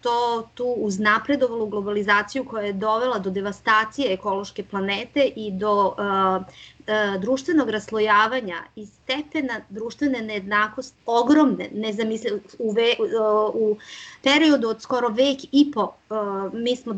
to 0.00 0.48
tu 0.54 0.64
uznapredovalu 0.64 1.66
globalizaciju 1.66 2.44
koja 2.44 2.66
je 2.66 2.72
dovela 2.72 3.18
do 3.18 3.30
devastacije 3.30 4.12
ekološke 4.12 4.64
planete 4.64 5.32
i 5.36 5.50
do 5.52 5.86
uh, 5.86 5.94
uh, 5.98 6.46
društvenog 7.18 7.70
raslojavanja 7.70 8.62
i 8.76 8.86
stepena 8.86 9.60
društvene 9.68 10.22
nejednakosti 10.22 10.96
ogromne, 11.06 11.68
nezamisle, 11.72 12.30
u, 12.58 12.72
ve, 12.72 12.94
uh, 12.98 13.54
u 13.54 13.76
periodu 14.22 14.68
od 14.68 14.82
skoro 14.82 15.08
vek 15.08 15.38
i 15.52 15.72
po, 15.74 15.82
uh, 16.10 16.54
mi 16.54 16.76
smo 16.76 16.94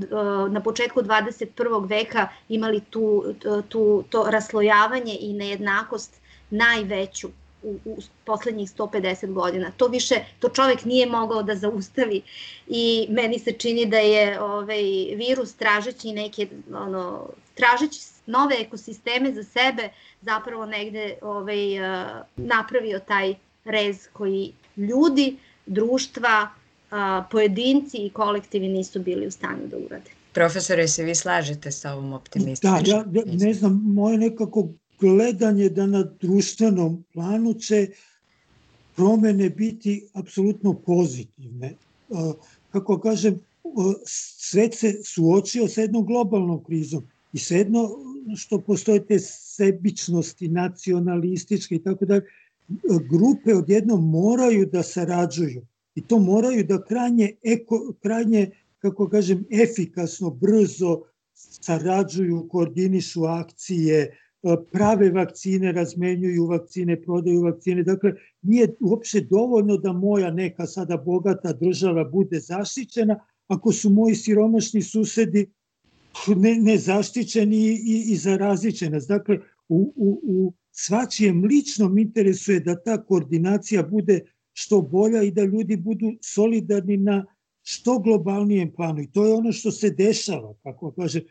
na 0.51 0.61
početku 0.61 1.03
21. 1.03 1.89
veka 1.89 2.29
imali 2.49 2.81
tu, 2.81 3.35
tu, 3.69 4.05
to 4.11 4.25
raslojavanje 4.31 5.17
i 5.21 5.33
nejednakost 5.33 6.21
najveću 6.51 7.29
u, 7.63 7.77
u 7.85 7.99
poslednjih 8.25 8.71
150 8.71 9.33
godina. 9.33 9.71
To 9.77 9.87
više, 9.87 10.15
to 10.39 10.49
čovek 10.49 10.85
nije 10.85 11.07
mogao 11.07 11.43
da 11.43 11.55
zaustavi 11.55 12.23
i 12.67 13.07
meni 13.11 13.39
se 13.39 13.53
čini 13.53 13.87
da 13.87 13.99
je 13.99 14.41
ovaj 14.41 14.83
virus 15.17 15.55
tražeći 15.55 16.13
neke, 16.13 16.49
ono, 16.75 17.29
tražeći 17.55 18.18
nove 18.29 18.55
ekosisteme 18.61 19.33
za 19.33 19.43
sebe, 19.43 19.89
zapravo 20.23 20.67
negde 20.67 21.15
ovaj, 21.23 21.59
napravio 22.37 22.99
taj 22.99 23.35
rez 23.65 24.09
koji 24.13 24.53
ljudi, 24.77 25.37
društva, 25.67 26.49
pojedinci 27.31 27.97
i 27.97 28.11
kolektivi 28.11 28.69
nisu 28.69 29.01
bili 29.01 29.27
u 29.27 29.31
stanju 29.31 29.67
da 29.71 29.77
urade. 29.77 30.11
Profesore, 30.33 30.89
se 30.89 31.05
vi 31.05 31.15
slažete 31.15 31.71
sa 31.71 31.93
ovom 31.93 32.13
optimističnom? 32.13 32.83
Da, 32.83 32.91
ja, 32.91 33.05
ja 33.13 33.23
ne 33.27 33.55
znam, 33.55 33.83
moje 33.85 34.19
nekako 34.19 34.69
gledanje 35.01 35.69
da 35.69 35.87
na 35.87 36.03
društvenom 36.21 37.05
planu 37.13 37.55
će 37.55 37.87
promene 38.97 39.51
biti 39.51 40.09
apsolutno 40.13 40.75
pozitivne. 40.75 41.75
Kako 42.73 42.99
kažem, 43.01 43.41
svet 44.07 44.75
se 44.75 44.93
suočio 45.05 45.69
sa 45.69 45.81
jednom 45.81 46.07
globalnom 46.07 46.65
krizom 46.65 47.03
i 47.33 47.39
jedno 47.49 47.91
što 48.37 48.61
postoje 48.61 49.07
te 49.07 49.19
sebičnosti, 49.19 50.49
nacionalističke 50.49 51.75
i 51.75 51.83
tako 51.83 52.05
dalje, 52.05 52.23
grupe 53.11 53.55
odjednom 53.55 54.11
moraju 54.11 54.67
da 54.67 54.83
sarađuju 54.83 55.67
i 55.95 56.03
to 56.03 56.19
moraju 56.19 56.65
da 56.65 56.85
krajnje, 56.85 57.33
eko, 57.43 57.95
krajnje 58.03 58.51
kako 58.79 59.09
kažem, 59.09 59.45
efikasno, 59.51 60.31
brzo 60.31 61.03
sarađuju, 61.35 62.47
koordinišu 62.51 63.25
akcije, 63.25 64.19
prave 64.73 65.11
vakcine, 65.11 65.73
razmenjuju 65.73 66.47
vakcine, 66.47 67.03
prodaju 67.03 67.43
vakcine. 67.43 67.83
Dakle, 67.83 68.13
nije 68.43 68.69
uopšte 68.81 69.21
dovoljno 69.21 69.77
da 69.77 69.93
moja 69.93 70.31
neka 70.31 70.67
sada 70.67 70.97
bogata 70.97 71.53
država 71.53 72.05
bude 72.05 72.41
zaštićena 72.41 73.19
ako 73.49 73.73
su 73.73 73.91
moji 73.91 74.15
siromašni 74.15 74.83
susedi 74.83 75.47
ne, 76.37 76.55
nezaštićeni 76.55 77.57
i, 77.57 77.73
i, 77.73 78.05
i 78.13 78.17
zarazićena. 78.17 78.99
Dakle, 79.09 79.39
u, 79.69 79.93
u, 79.97 80.21
u 80.23 80.55
svačijem 80.73 81.45
ličnom 81.45 81.99
interesu 81.99 82.53
je 82.53 82.61
da 82.61 82.83
ta 82.83 83.05
koordinacija 83.05 83.83
bude 83.83 84.21
što 84.53 84.81
bolja 84.83 85.23
i 85.23 85.31
da 85.31 85.45
ljudi 85.45 85.77
budu 85.77 86.13
solidarni 86.21 86.97
na 86.97 87.27
što 87.63 87.99
globalnijem 87.99 88.73
planu. 88.73 89.03
I 89.03 89.11
to 89.11 89.27
je 89.27 89.35
ono 89.35 89.53
što 89.53 89.71
se 89.71 89.91
dešava, 89.91 90.55
kako 90.63 90.93
kaže, 90.93 91.23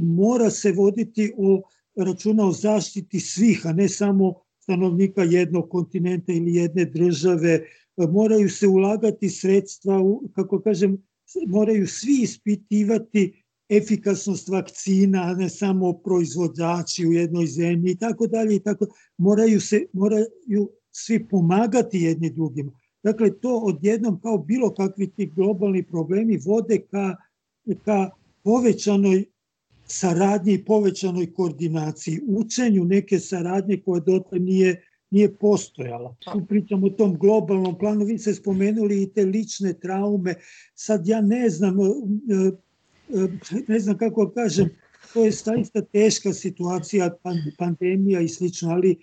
mora 0.00 0.50
se 0.50 0.72
voditi 0.72 1.32
o 1.36 1.62
računa 1.96 2.46
o 2.46 2.52
zaštiti 2.52 3.20
svih, 3.20 3.66
a 3.66 3.72
ne 3.72 3.88
samo 3.88 4.34
stanovnika 4.58 5.22
jednog 5.22 5.68
kontinenta 5.70 6.32
ili 6.32 6.54
jedne 6.54 6.84
države. 6.84 7.60
Moraju 7.96 8.48
se 8.48 8.66
ulagati 8.66 9.28
sredstva, 9.28 10.00
kako 10.34 10.60
kažem, 10.60 10.98
moraju 11.46 11.86
svi 11.86 12.18
ispitivati 12.22 13.43
efikasnost 13.68 14.48
vakcina, 14.48 15.34
ne 15.34 15.48
samo 15.48 15.92
proizvođači 15.92 17.06
u 17.06 17.12
jednoj 17.12 17.46
zemlji 17.46 17.92
i 17.92 17.96
tako 17.96 18.26
dalje 18.26 18.56
i 18.56 18.60
tako. 18.60 18.86
Moraju 19.18 19.60
se 19.60 19.86
moraju 19.92 20.26
svi 20.90 21.28
pomagati 21.28 21.98
jedni 21.98 22.30
drugima. 22.30 22.72
Dakle, 23.02 23.40
to 23.40 23.56
odjednom 23.56 24.20
kao 24.20 24.38
bilo 24.38 24.74
kakvi 24.74 25.10
ti 25.10 25.26
globalni 25.26 25.82
problemi 25.82 26.38
vode 26.46 26.78
ka, 26.90 27.16
ka 27.84 28.10
povećanoj 28.42 29.24
saradnji 29.86 30.52
i 30.52 30.64
povećanoj 30.64 31.32
koordinaciji, 31.32 32.20
učenju 32.26 32.84
neke 32.84 33.18
saradnje 33.18 33.82
koja 33.84 34.00
dotle 34.00 34.38
nije, 34.38 34.82
nije 35.10 35.34
postojala. 35.34 36.16
Tu 36.32 36.46
pričamo 36.48 36.86
o 36.86 36.90
tom 36.90 37.18
globalnom 37.18 37.78
planu, 37.78 38.04
vi 38.04 38.18
ste 38.18 38.34
spomenuli 38.34 39.02
i 39.02 39.08
te 39.08 39.24
lične 39.24 39.72
traume, 39.72 40.34
sad 40.74 41.06
ja 41.06 41.20
ne 41.20 41.50
znam, 41.50 41.76
ne 43.68 43.78
znam 43.80 43.98
kako 43.98 44.30
kažem, 44.30 44.68
to 45.12 45.24
je 45.24 45.30
zaista 45.30 45.80
teška 45.82 46.32
situacija, 46.32 47.16
pandemija 47.58 48.20
i 48.20 48.28
slično, 48.28 48.70
ali 48.70 48.96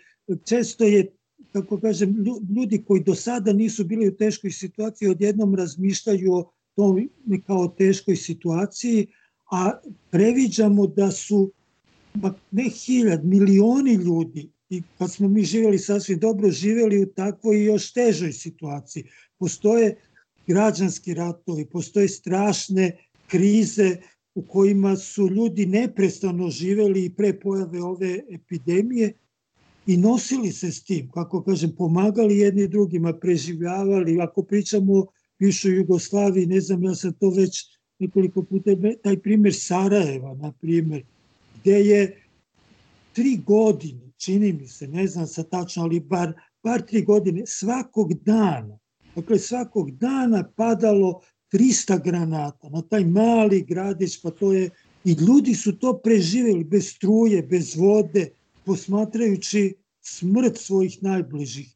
često 0.46 0.84
je 0.84 1.12
kako 1.52 1.80
kažem, 1.80 2.16
ljudi 2.56 2.84
koji 2.88 3.04
do 3.04 3.16
sada 3.16 3.54
nisu 3.54 3.86
bili 3.86 4.08
u 4.08 4.16
teškoj 4.16 4.52
situaciji 4.52 5.10
odjednom 5.10 5.56
razmišljaju 5.56 6.34
o 6.34 6.52
tom 6.76 7.10
kao 7.48 7.68
teškoj 7.68 8.16
situaciji, 8.16 9.08
a 9.52 9.72
previđamo 10.10 10.88
da 10.88 11.12
su 11.12 11.52
pa 12.22 12.34
ne 12.52 12.70
hiljad, 12.70 13.26
milioni 13.26 13.94
ljudi 13.94 14.50
i 14.70 14.82
kad 14.98 15.12
smo 15.12 15.28
mi 15.28 15.44
živjeli 15.44 15.80
sasvim 15.80 16.20
dobro, 16.20 16.50
živjeli 16.50 17.04
u 17.04 17.06
takvoj 17.06 17.58
i 17.58 17.66
još 17.66 17.94
težoj 17.94 18.32
situaciji. 18.34 19.04
Postoje 19.40 19.96
građanski 20.48 21.14
ratovi, 21.14 21.66
postoje 21.66 22.08
strašne 22.08 22.98
krize 23.32 23.98
u 24.36 24.42
kojima 24.42 24.96
su 24.96 25.28
ljudi 25.30 25.66
neprestano 25.66 26.50
živeli 26.50 27.06
i 27.06 27.14
pre 27.14 27.40
pojave 27.40 27.84
ove 27.84 28.20
epidemije 28.30 29.14
i 29.88 29.98
nosili 29.98 30.52
se 30.52 30.72
s 30.72 30.84
tim, 30.84 31.10
kako 31.12 31.44
kažem, 31.44 31.76
pomagali 31.78 32.38
jedni 32.38 32.68
drugima, 32.68 33.14
preživljavali. 33.14 34.22
Ako 34.22 34.44
pričamo 34.44 34.94
o 34.94 35.06
bivšoj 35.40 35.78
Jugoslaviji, 35.78 36.46
ne 36.46 36.62
znam, 36.62 36.84
ja 36.84 36.96
sam 36.96 37.14
to 37.14 37.30
već 37.30 37.66
nekoliko 38.00 38.44
puta, 38.44 38.72
taj 39.04 39.20
primjer 39.20 39.54
Sarajeva, 39.58 40.34
na 40.34 40.52
primjer, 40.62 41.04
gde 41.62 41.80
je 41.80 42.22
tri 43.14 43.40
godine, 43.46 44.12
čini 44.18 44.54
mi 44.54 44.68
se, 44.68 44.88
ne 44.88 45.08
znam 45.08 45.28
sa 45.28 45.44
tačno, 45.44 45.84
ali 45.84 46.00
bar, 46.00 46.34
bar 46.64 46.82
tri 46.82 47.02
godine, 47.02 47.44
svakog 47.46 48.14
dana, 48.14 48.78
dakle 49.16 49.40
svakog 49.40 49.92
dana 49.92 50.52
padalo 50.56 51.22
300 51.52 52.04
granata 52.04 52.70
na 52.70 52.82
taj 52.82 53.06
mali 53.06 53.62
gradić, 53.62 54.22
pa 54.22 54.32
to 54.32 54.54
je, 54.54 54.70
i 55.06 55.12
ljudi 55.12 55.56
su 55.56 55.78
to 55.78 56.00
preživjeli 56.04 56.64
bez 56.64 56.88
struje, 56.96 57.42
bez 57.44 57.76
vode, 57.76 58.30
posmatrajući 58.66 59.74
smrt 60.02 60.58
svojih 60.58 61.04
najbližih. 61.04 61.76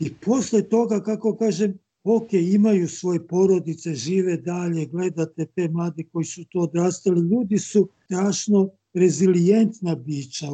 I 0.00 0.14
posle 0.14 0.62
toga, 0.62 1.02
kako 1.02 1.36
kažem, 1.36 1.78
ok, 2.04 2.32
imaju 2.32 2.88
svoje 2.88 3.26
porodice, 3.26 3.94
žive 3.94 4.36
dalje, 4.36 4.86
gledate 4.86 5.46
te 5.46 5.68
mlade 5.68 6.04
koji 6.12 6.24
su 6.24 6.44
to 6.50 6.58
odrastali, 6.58 7.20
ljudi 7.20 7.58
su 7.58 7.88
strašno 8.04 8.68
rezilijentna 8.94 9.94
bića, 9.94 10.46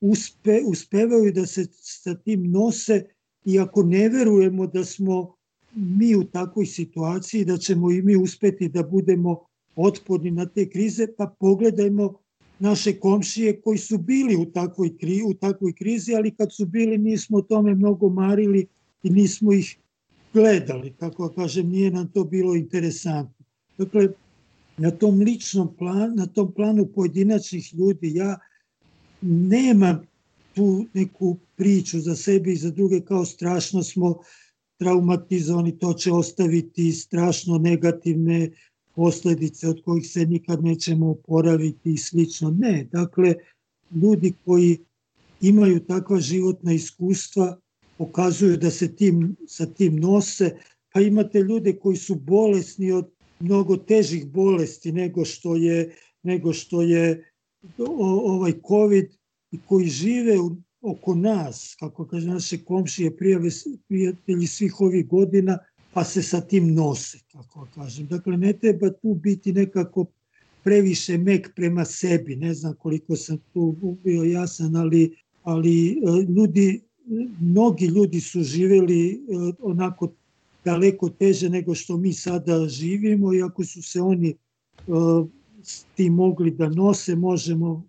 uspe, 0.00 0.60
uspevaju 0.66 1.32
da 1.32 1.46
se 1.46 1.66
sa 1.72 2.14
tim 2.14 2.50
nose 2.50 3.04
i 3.44 3.58
ako 3.58 3.82
ne 3.82 4.08
verujemo 4.08 4.66
da 4.66 4.84
smo 4.84 5.37
mi 5.74 6.16
u 6.16 6.24
takvoj 6.24 6.66
situaciji, 6.66 7.44
da 7.44 7.56
ćemo 7.56 7.90
i 7.90 8.02
mi 8.02 8.16
uspeti 8.16 8.68
da 8.68 8.82
budemo 8.82 9.40
otporni 9.76 10.30
na 10.30 10.46
te 10.46 10.68
krize, 10.70 11.06
pa 11.16 11.26
pogledajmo 11.40 12.14
naše 12.58 12.92
komšije 12.92 13.60
koji 13.60 13.78
su 13.78 13.98
bili 13.98 14.36
u 14.36 14.44
takvoj, 14.44 14.96
kri, 14.96 15.22
u 15.26 15.34
takvoj 15.34 15.72
krizi, 15.72 16.14
ali 16.14 16.30
kad 16.30 16.54
su 16.54 16.66
bili 16.66 16.98
nismo 16.98 17.38
o 17.38 17.42
tome 17.42 17.74
mnogo 17.74 18.08
marili 18.08 18.66
i 19.02 19.10
nismo 19.10 19.52
ih 19.52 19.76
gledali, 20.32 20.92
kako 20.98 21.28
kažem, 21.28 21.68
nije 21.68 21.90
nam 21.90 22.08
to 22.08 22.24
bilo 22.24 22.54
interesantno. 22.54 23.44
Dakle, 23.78 24.08
na 24.76 24.90
tom 24.90 25.20
ličnom 25.20 25.76
planu, 25.78 26.14
na 26.14 26.26
tom 26.26 26.52
planu 26.52 26.86
pojedinačnih 26.86 27.74
ljudi, 27.74 28.14
ja 28.14 28.38
nemam 29.20 30.06
tu 30.54 30.86
neku 30.94 31.36
priču 31.56 32.00
za 32.00 32.16
sebe 32.16 32.52
i 32.52 32.56
za 32.56 32.70
druge 32.70 33.00
kao 33.00 33.24
strašno 33.24 33.82
smo 33.82 34.18
traumatizovani, 34.78 35.78
to 35.78 35.92
će 35.92 36.12
ostaviti 36.12 36.92
strašno 36.92 37.58
negativne 37.58 38.50
posledice 38.94 39.68
od 39.68 39.82
kojih 39.84 40.10
se 40.10 40.26
nikad 40.26 40.64
nećemo 40.64 41.10
oporaviti 41.10 41.92
i 41.92 41.96
slično. 41.96 42.50
Ne, 42.58 42.88
dakle, 42.92 43.34
ljudi 43.94 44.32
koji 44.44 44.78
imaju 45.40 45.80
takva 45.80 46.20
životna 46.20 46.72
iskustva 46.72 47.58
pokazuju 47.98 48.56
da 48.56 48.70
se 48.70 48.96
tim, 48.96 49.36
sa 49.46 49.66
tim 49.66 49.96
nose, 49.96 50.56
pa 50.92 51.00
imate 51.00 51.40
ljude 51.40 51.72
koji 51.72 51.96
su 51.96 52.14
bolesni 52.14 52.92
od 52.92 53.10
mnogo 53.40 53.76
težih 53.76 54.26
bolesti 54.26 54.92
nego 54.92 55.24
što 55.24 55.56
je, 55.56 55.94
nego 56.22 56.52
što 56.52 56.82
je 56.82 57.32
ovaj 57.78 58.52
COVID 58.68 59.06
i 59.50 59.58
koji 59.66 59.86
žive 59.86 60.38
u, 60.40 60.56
oko 60.80 61.14
nas, 61.14 61.76
kako 61.78 62.04
kaže 62.06 62.28
naše 62.28 62.58
komšije, 62.64 63.16
prijave, 63.16 63.50
prijatelji 63.88 64.46
svih 64.46 64.80
ovih 64.80 65.08
godina, 65.08 65.58
pa 65.92 66.04
se 66.04 66.22
sa 66.22 66.40
tim 66.40 66.74
nose, 66.74 67.18
tako 67.32 67.66
kažem. 67.74 68.06
Dakle, 68.06 68.36
ne 68.36 68.52
treba 68.52 68.90
tu 68.90 69.14
biti 69.14 69.52
nekako 69.52 70.06
previše 70.64 71.18
mek 71.18 71.50
prema 71.56 71.84
sebi, 71.84 72.36
ne 72.36 72.54
znam 72.54 72.74
koliko 72.78 73.16
sam 73.16 73.38
tu 73.52 73.76
bio 74.04 74.22
jasan, 74.24 74.76
ali, 74.76 75.16
ali 75.42 75.90
e, 75.90 75.94
ljudi, 76.28 76.80
mnogi 77.40 77.86
ljudi 77.86 78.20
su 78.20 78.42
živeli 78.42 79.10
e, 79.10 79.16
onako 79.62 80.12
daleko 80.64 81.08
teže 81.08 81.48
nego 81.48 81.74
što 81.74 81.96
mi 81.96 82.12
sada 82.12 82.68
živimo 82.68 83.34
i 83.34 83.42
ako 83.42 83.64
su 83.64 83.82
se 83.82 84.00
oni 84.00 84.34
uh, 84.86 85.26
s 85.62 85.84
tim 85.96 86.14
mogli 86.14 86.50
da 86.50 86.68
nose, 86.68 87.16
možemo, 87.16 87.82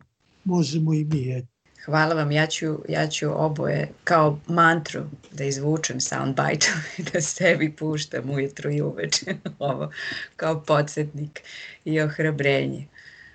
možemo 0.46 0.94
i 0.94 1.04
mi. 1.04 1.32
Eto. 1.38 1.59
Hvala 1.90 2.16
vam, 2.16 2.32
ja 2.32 2.48
ću, 2.48 2.78
ja 2.90 3.08
ću 3.08 3.46
oboje 3.46 3.90
kao 4.04 4.40
mantru 4.48 5.02
da 5.32 5.44
izvučem 5.44 6.02
soundbite 6.02 6.68
i 6.98 7.04
da 7.14 7.22
sebi 7.22 7.72
puštam 7.72 8.30
ujutru 8.30 8.72
i 8.72 8.82
uveče 8.82 9.26
ovo 9.60 9.92
kao 10.36 10.62
podsjetnik 10.62 11.42
i 11.86 12.02
ohrabrenje. 12.02 12.88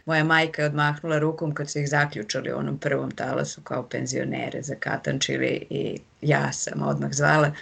Moja 0.07 0.25
majka 0.25 0.63
je 0.63 0.67
odmahnula 0.67 1.19
rukom 1.19 1.55
kad 1.55 1.71
su 1.71 1.79
ih 1.79 1.89
zaključali 1.89 2.53
u 2.53 2.57
onom 2.57 2.79
prvom 2.79 3.11
talasu 3.11 3.61
kao 3.61 3.89
penzionere, 3.89 4.63
zakatančili 4.63 5.67
i 5.71 5.99
ja 6.21 6.53
sam 6.53 6.83
odmah 6.83 7.13
zvala, 7.13 7.53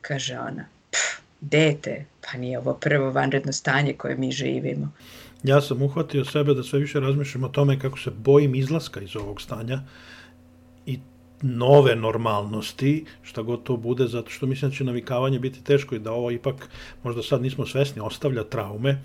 kaže 0.00 0.38
ona, 0.38 0.64
dete, 1.40 2.04
pa 2.20 2.38
nije 2.38 2.58
ovo 2.58 2.74
prvo 2.74 3.10
vanredno 3.10 3.52
stanje 3.52 3.92
koje 3.92 4.16
mi 4.16 4.32
živimo. 4.32 4.92
Ja 5.42 5.60
sam 5.60 5.82
uhvatio 5.82 6.24
sebe 6.24 6.54
da 6.54 6.62
sve 6.62 6.78
više 6.78 7.00
razmišljam 7.00 7.44
o 7.44 7.48
tome 7.48 7.80
kako 7.80 7.98
se 7.98 8.10
bojim 8.10 8.54
izlaska 8.54 9.00
iz 9.00 9.16
ovog 9.16 9.40
stanja 9.40 9.80
nove 11.42 11.96
normalnosti, 11.96 13.04
šta 13.22 13.42
god 13.42 13.62
to 13.62 13.76
bude, 13.76 14.06
zato 14.06 14.30
što 14.30 14.46
mislim 14.46 14.70
da 14.70 14.76
će 14.76 14.84
navikavanje 14.84 15.38
biti 15.38 15.64
teško 15.64 15.94
i 15.94 15.98
da 15.98 16.12
ovo 16.12 16.30
ipak, 16.30 16.68
možda 17.02 17.22
sad 17.22 17.42
nismo 17.42 17.66
svesni, 17.66 18.02
ostavlja 18.02 18.44
traume, 18.44 19.02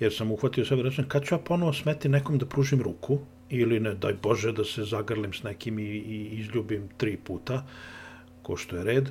jer 0.00 0.12
sam 0.14 0.32
uhvatio 0.32 0.64
sebe, 0.64 0.82
rečem, 0.82 1.08
kad 1.08 1.24
ću 1.24 1.34
ja 1.34 1.38
ponovo 1.38 1.72
smeti 1.72 2.08
nekom 2.08 2.38
da 2.38 2.46
pružim 2.46 2.82
ruku, 2.82 3.18
ili 3.50 3.80
ne, 3.80 3.94
daj 3.94 4.14
Bože, 4.22 4.52
da 4.52 4.64
se 4.64 4.84
zagrlim 4.84 5.32
s 5.32 5.42
nekim 5.42 5.78
i, 5.78 5.82
i 5.82 6.28
izljubim 6.40 6.88
tri 6.96 7.16
puta, 7.16 7.66
ko 8.42 8.56
što 8.56 8.76
je 8.76 8.84
red, 8.84 9.10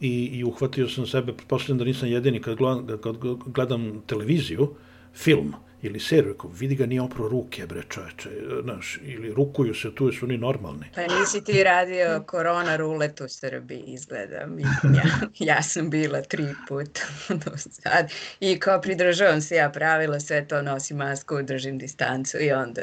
i, 0.00 0.24
i 0.24 0.44
uhvatio 0.44 0.88
sam 0.88 1.06
sebe, 1.06 1.32
pretpostavljam 1.32 1.78
da 1.78 1.84
nisam 1.84 2.08
jedini 2.08 2.40
kad 2.42 2.56
gledam, 2.56 2.98
kad 2.98 3.16
gledam 3.46 4.02
televiziju, 4.06 4.74
film 5.14 5.54
ili 5.82 6.00
seriju, 6.00 6.34
kao 6.34 6.50
vidi 6.50 6.74
ga 6.74 6.86
nije 6.86 7.02
opro 7.02 7.28
ruke, 7.28 7.66
bre 7.66 7.82
čoveče, 7.88 8.30
znaš, 8.62 9.00
ili 9.04 9.32
rukuju 9.34 9.74
se, 9.74 9.94
tu 9.94 10.12
su 10.12 10.24
oni 10.26 10.38
normalni. 10.38 10.86
Pa 10.94 11.00
nisi 11.00 11.44
ti 11.44 11.64
radio 11.64 12.24
korona 12.26 12.76
rulet 12.76 13.20
u 13.20 13.28
Srbiji, 13.28 13.84
izgledam. 13.86 14.58
Ja, 14.58 15.02
ja 15.38 15.62
sam 15.62 15.90
bila 15.90 16.22
tri 16.22 16.46
puta 16.68 17.00
do 17.44 17.56
sad 17.56 18.12
i 18.40 18.58
kao 18.58 18.80
pridržavam 18.80 19.40
se 19.40 19.54
ja 19.54 19.70
pravila, 19.70 20.20
sve 20.20 20.48
to 20.48 20.62
nosim 20.62 20.96
masku, 20.96 21.42
držim 21.42 21.78
distancu 21.78 22.38
i 22.40 22.52
onda 22.52 22.82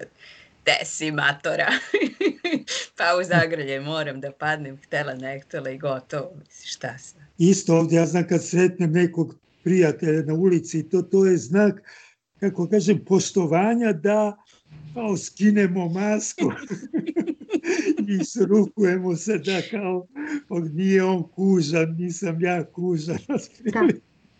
desi 0.65 1.11
matora. 1.11 1.67
pa 2.97 3.03
u 3.21 3.23
zagrlje 3.23 3.79
moram 3.79 4.21
da 4.21 4.31
padnem, 4.31 4.77
htela 4.77 5.13
ne 5.13 5.39
htela 5.39 5.69
i 5.69 5.77
gotovo, 5.77 6.31
misli 6.39 6.67
šta 6.67 6.97
sam. 6.97 7.19
Isto 7.37 7.77
ovdje, 7.77 7.97
ja 7.97 8.05
znam 8.05 8.27
kad 8.27 8.45
sretnem 8.45 8.91
nekog 8.91 9.35
prijatelja 9.63 10.21
na 10.21 10.33
ulici, 10.33 10.89
to, 10.89 11.01
to 11.01 11.25
je 11.25 11.37
znak, 11.37 11.81
kako 12.39 12.67
kažem, 12.67 12.99
poštovanja 13.05 13.93
da 13.93 14.37
kao 14.93 15.17
skinemo 15.17 15.89
masku 15.89 16.51
i 18.09 18.25
srukujemo 18.25 19.15
se 19.15 19.37
da 19.37 19.61
kao 19.71 20.07
nije 20.73 21.03
on 21.03 21.29
kužan, 21.29 21.95
nisam 21.95 22.41
ja 22.41 22.65
kužan. 22.71 23.17
Da. 23.73 23.87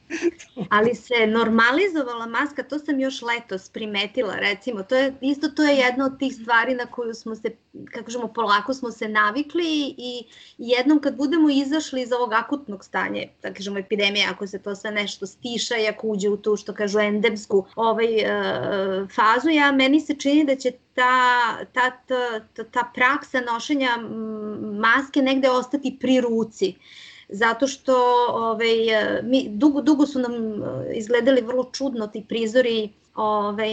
Ali 0.70 0.96
se 0.96 1.28
normalizovala 1.28 2.26
maska, 2.26 2.64
to 2.64 2.80
sam 2.80 3.00
još 3.00 3.22
letos 3.22 3.70
primetila, 3.70 4.36
recimo, 4.36 4.84
to 4.84 4.96
je, 4.96 5.14
isto 5.22 5.50
to 5.50 5.64
je 5.64 5.76
jedna 5.76 6.06
od 6.06 6.20
tih 6.20 6.36
stvari 6.36 6.76
na 6.76 6.86
koju 6.86 7.14
smo 7.14 7.36
se, 7.36 7.50
kako 7.92 8.06
kažemo, 8.06 8.28
polako 8.28 8.74
smo 8.74 8.92
se 8.92 9.08
navikli 9.08 9.96
i 9.98 10.24
jednom 10.58 11.00
kad 11.02 11.18
budemo 11.18 11.50
izašli 11.50 12.02
iz 12.02 12.12
ovog 12.12 12.34
akutnog 12.34 12.86
stanja, 12.86 13.24
da 13.42 13.54
kažemo 13.54 13.80
epidemije, 13.80 14.28
ako 14.30 14.48
se 14.48 14.60
to 14.60 14.76
sve 14.76 14.92
nešto 14.92 15.28
stiša 15.28 15.78
i 15.78 15.88
ako 15.88 16.08
uđe 16.08 16.30
u 16.30 16.38
tu, 16.38 16.56
što 16.56 16.74
kažu, 16.74 17.00
endemsku 17.00 17.66
ovaj, 17.76 18.16
uh, 18.16 19.10
fazu, 19.16 19.50
ja, 19.50 19.72
meni 19.72 20.02
se 20.02 20.16
čini 20.16 20.46
da 20.46 20.56
će 20.56 20.72
ta, 20.94 21.58
ta, 21.74 21.92
ta, 22.08 22.64
ta 22.64 22.92
praksa 22.96 23.42
nošenja 23.42 23.98
maske 24.80 25.22
negde 25.22 25.50
ostati 25.50 25.98
pri 26.00 26.22
ruci. 26.22 26.76
Zato 27.30 27.68
što 27.68 27.96
ovaj, 28.30 28.76
mi, 29.24 29.50
dugo, 29.50 29.82
dugo 29.82 30.06
su 30.06 30.20
nam 30.20 30.34
eh, 30.34 30.92
izgledali 30.94 31.42
vrlo 31.42 31.70
čudno 31.74 32.08
ti 32.08 32.26
prizori 32.30 32.90
ovaj, 33.16 33.70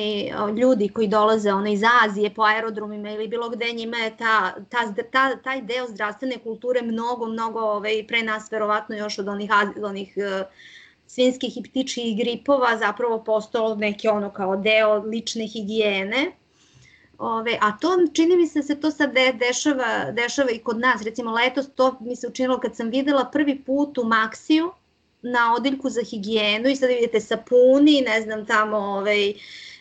ljudi 0.56 0.88
koji 0.88 1.08
dolaze 1.08 1.52
ona, 1.52 1.70
iz 1.70 1.82
Azije 2.02 2.34
po 2.34 2.42
aerodromima 2.42 3.10
ili 3.10 3.28
bilo 3.28 3.48
gde 3.48 3.72
njima 3.72 3.96
je 3.96 4.16
ta, 4.16 4.54
ta, 4.68 4.94
ta, 5.12 5.36
taj 5.36 5.62
deo 5.62 5.86
zdravstvene 5.88 6.38
kulture 6.38 6.82
mnogo, 6.82 7.26
mnogo 7.26 7.60
ovaj, 7.60 8.04
pre 8.08 8.22
nas 8.22 8.52
verovatno 8.52 8.96
još 8.96 9.18
od 9.18 9.28
onih, 9.28 9.50
od 9.76 9.84
onih 9.84 10.14
uh, 10.16 10.46
svinskih 11.06 11.56
i 11.56 11.62
ptičih 11.62 12.16
gripova 12.18 12.76
zapravo 12.78 13.24
postao 13.24 13.74
neki 13.74 14.08
ono 14.08 14.30
kao 14.30 14.56
deo 14.56 14.94
lične 14.94 15.46
higijene 15.46 16.32
Ove, 17.18 17.58
a 17.60 17.78
to 17.78 17.88
čini 18.12 18.36
mi 18.36 18.46
se 18.46 18.58
da 18.58 18.62
se 18.62 18.80
to 18.80 18.90
sad 18.90 19.12
de, 19.14 19.32
dešava, 19.32 20.10
dešava 20.12 20.50
i 20.50 20.58
kod 20.58 20.78
nas. 20.78 21.02
Recimo 21.02 21.30
letos 21.30 21.66
to 21.74 21.96
mi 22.00 22.16
se 22.16 22.28
učinilo 22.28 22.60
kad 22.60 22.76
sam 22.76 22.90
videla 22.90 23.24
prvi 23.32 23.62
put 23.62 23.98
u 23.98 24.04
Maksiju 24.04 24.72
na 25.22 25.54
odiljku 25.54 25.90
za 25.90 26.02
higijenu 26.02 26.68
i 26.68 26.76
sad 26.76 26.88
vidite 26.88 27.20
sapuni, 27.20 28.00
ne 28.06 28.22
znam 28.22 28.46
tamo 28.46 28.76
ovaj, 28.76 29.34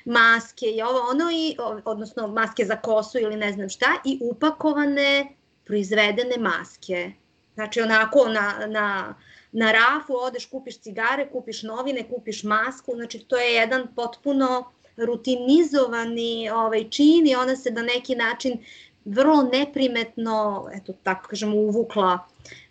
maske 0.05 0.65
i 0.65 0.81
ovo 0.81 0.99
ono, 1.09 1.31
i, 1.31 1.57
odnosno 1.85 2.27
maske 2.27 2.65
za 2.65 2.75
kosu 2.75 3.19
ili 3.19 3.35
ne 3.35 3.51
znam 3.51 3.69
šta 3.69 3.87
i 4.05 4.19
upakovane 4.21 5.27
proizvedene 5.65 6.37
maske. 6.37 7.11
Znači 7.53 7.81
onako 7.81 8.27
na, 8.27 8.67
na, 8.67 9.15
na 9.51 9.71
rafu 9.71 10.13
odeš, 10.13 10.45
kupiš 10.45 10.79
cigare, 10.79 11.29
kupiš 11.31 11.63
novine, 11.63 12.09
kupiš 12.09 12.43
masku, 12.43 12.91
znači 12.95 13.19
to 13.19 13.37
je 13.37 13.53
jedan 13.53 13.87
potpuno 13.95 14.71
rutinizovani 14.97 16.49
ovaj, 16.49 16.89
čin 16.89 17.27
i 17.27 17.35
ona 17.35 17.55
se 17.55 17.71
na 17.71 17.81
neki 17.81 18.15
način 18.15 18.59
vrlo 19.05 19.43
neprimetno, 19.43 20.67
eto 20.73 20.93
tako 21.03 21.27
kažemo, 21.27 21.55
uvukla 21.55 22.19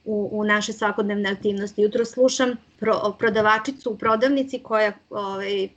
u, 0.05 0.29
u 0.33 0.45
naše 0.45 0.73
svakodnevne 0.73 1.31
aktivnosti. 1.31 1.83
Jutro 1.83 2.05
slušam 2.05 2.57
pro, 2.81 3.15
prodavačicu 3.19 3.91
u 3.91 3.99
prodavnici 3.99 4.59
koja, 4.59 4.93
ovaj, 5.11 5.69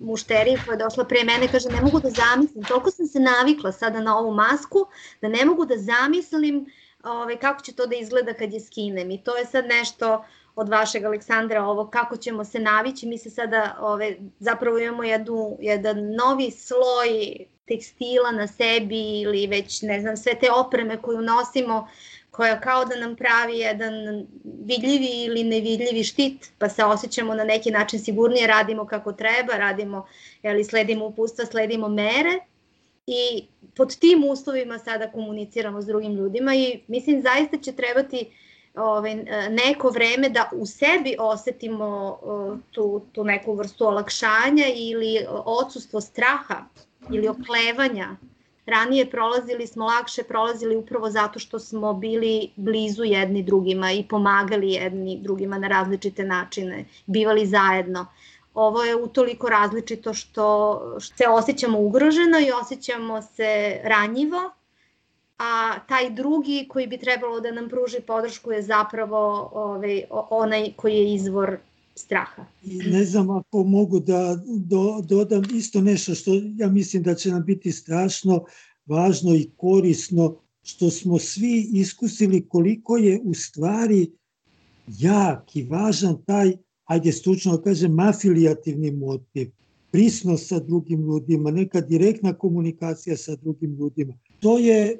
mušteri 0.00 0.58
koja 0.64 0.74
je 0.74 0.84
došla 0.84 1.04
pre 1.04 1.24
mene, 1.24 1.48
kaže 1.52 1.68
ne 1.68 1.80
mogu 1.80 2.00
da 2.00 2.10
zamislim, 2.10 2.64
toliko 2.64 2.90
sam 2.90 3.06
se 3.06 3.20
navikla 3.20 3.72
sada 3.72 4.00
na 4.00 4.18
ovu 4.18 4.34
masku, 4.34 4.86
da 5.20 5.28
ne 5.28 5.44
mogu 5.44 5.66
da 5.66 5.76
zamislim 5.76 6.66
ovaj, 7.02 7.36
kako 7.36 7.62
će 7.62 7.72
to 7.72 7.86
da 7.86 7.96
izgleda 7.96 8.34
kad 8.34 8.52
je 8.52 8.60
skinem 8.60 9.10
i 9.10 9.22
to 9.24 9.36
je 9.36 9.44
sad 9.46 9.66
nešto 9.66 10.24
od 10.58 10.68
vašeg 10.68 11.04
Aleksandra 11.04 11.64
ovo 11.64 11.86
kako 11.86 12.16
ćemo 12.16 12.44
se 12.44 12.58
navići, 12.58 13.06
mi 13.06 13.18
se 13.18 13.30
sada 13.30 13.76
ove, 13.80 14.16
zapravo 14.38 14.78
imamo 14.78 15.04
jednu, 15.04 15.56
jedan 15.60 16.14
novi 16.14 16.50
sloj 16.50 17.36
tekstila 17.68 18.30
na 18.30 18.46
sebi 18.46 19.20
ili 19.20 19.46
već 19.46 19.82
ne 19.82 20.00
znam 20.00 20.16
sve 20.16 20.34
te 20.34 20.52
opreme 20.52 21.02
koju 21.02 21.20
nosimo 21.20 21.88
koja 22.30 22.60
kao 22.60 22.84
da 22.84 22.96
nam 22.96 23.16
pravi 23.16 23.58
jedan 23.58 23.92
vidljivi 24.44 25.24
ili 25.24 25.44
nevidljivi 25.44 26.04
štit, 26.04 26.50
pa 26.58 26.68
se 26.68 26.84
osjećamo 26.84 27.34
na 27.34 27.44
neki 27.44 27.70
način 27.70 28.00
sigurnije, 28.00 28.46
radimo 28.46 28.86
kako 28.86 29.12
treba, 29.12 29.52
radimo, 29.52 30.06
jeli, 30.42 30.64
sledimo 30.64 31.06
upustva, 31.06 31.46
sledimo 31.46 31.88
mere 31.88 32.38
i 33.06 33.46
pod 33.76 33.98
tim 33.98 34.24
uslovima 34.24 34.78
sada 34.78 35.10
komuniciramo 35.10 35.82
s 35.82 35.86
drugim 35.86 36.14
ljudima 36.14 36.54
i 36.54 36.80
mislim 36.88 37.22
zaista 37.22 37.58
će 37.58 37.72
trebati 37.72 38.16
uh, 38.16 38.47
ovaj, 38.78 39.14
neko 39.50 39.90
vreme 39.90 40.28
da 40.28 40.50
u 40.52 40.66
sebi 40.66 41.16
osetimo 41.18 42.18
tu, 42.70 43.02
tu 43.12 43.24
neku 43.24 43.54
vrstu 43.54 43.86
olakšanja 43.86 44.66
ili 44.74 45.26
odsustvo 45.44 46.00
straha 46.00 46.64
ili 47.12 47.28
oklevanja. 47.28 48.16
Ranije 48.66 49.10
prolazili 49.10 49.66
smo 49.66 49.86
lakše, 49.86 50.22
prolazili 50.22 50.76
upravo 50.76 51.10
zato 51.10 51.38
što 51.38 51.58
smo 51.58 51.92
bili 51.92 52.50
blizu 52.56 53.04
jedni 53.04 53.42
drugima 53.42 53.92
i 53.92 54.04
pomagali 54.08 54.72
jedni 54.72 55.18
drugima 55.22 55.58
na 55.58 55.68
različite 55.68 56.24
načine, 56.24 56.84
bivali 57.06 57.46
zajedno. 57.46 58.06
Ovo 58.54 58.82
je 58.82 58.96
utoliko 58.96 59.48
različito 59.48 60.14
što, 60.14 60.80
što 61.00 61.16
se 61.16 61.28
osjećamo 61.28 61.78
ugroženo 61.80 62.40
i 62.40 62.52
osjećamo 62.62 63.22
se 63.22 63.80
ranjivo, 63.84 64.50
a 65.38 65.78
taj 65.88 66.10
drugi 66.10 66.66
koji 66.68 66.86
bi 66.86 66.98
trebalo 66.98 67.40
da 67.40 67.50
nam 67.50 67.68
pruži 67.68 68.00
podršku 68.06 68.52
je 68.52 68.62
zapravo 68.62 69.50
ovaj, 69.52 70.02
onaj 70.30 70.72
koji 70.76 70.94
je 70.94 71.14
izvor 71.14 71.58
straha. 71.94 72.44
Ne 72.64 73.04
znam 73.04 73.30
ako 73.30 73.64
mogu 73.64 74.00
da 74.00 74.38
do, 74.46 75.00
dodam 75.08 75.42
isto 75.54 75.80
nešto 75.80 76.14
što 76.14 76.30
ja 76.56 76.68
mislim 76.68 77.02
da 77.02 77.14
će 77.14 77.30
nam 77.30 77.44
biti 77.44 77.72
strašno 77.72 78.44
važno 78.86 79.34
i 79.34 79.50
korisno, 79.56 80.36
što 80.62 80.90
smo 80.90 81.18
svi 81.18 81.68
iskusili 81.72 82.48
koliko 82.48 82.96
je 82.96 83.20
u 83.24 83.34
stvari 83.34 84.10
jak 84.86 85.56
i 85.56 85.62
važan 85.62 86.16
taj, 86.26 86.52
ajde 86.84 87.12
stručno 87.12 87.56
da 87.56 87.62
kažem, 87.62 88.00
afilijativni 88.00 88.90
motiv, 88.90 89.50
prisnost 89.90 90.48
sa 90.48 90.58
drugim 90.58 91.00
ljudima, 91.00 91.50
neka 91.50 91.80
direktna 91.80 92.32
komunikacija 92.32 93.16
sa 93.16 93.36
drugim 93.36 93.74
ljudima. 93.74 94.14
To 94.40 94.58
je 94.58 94.98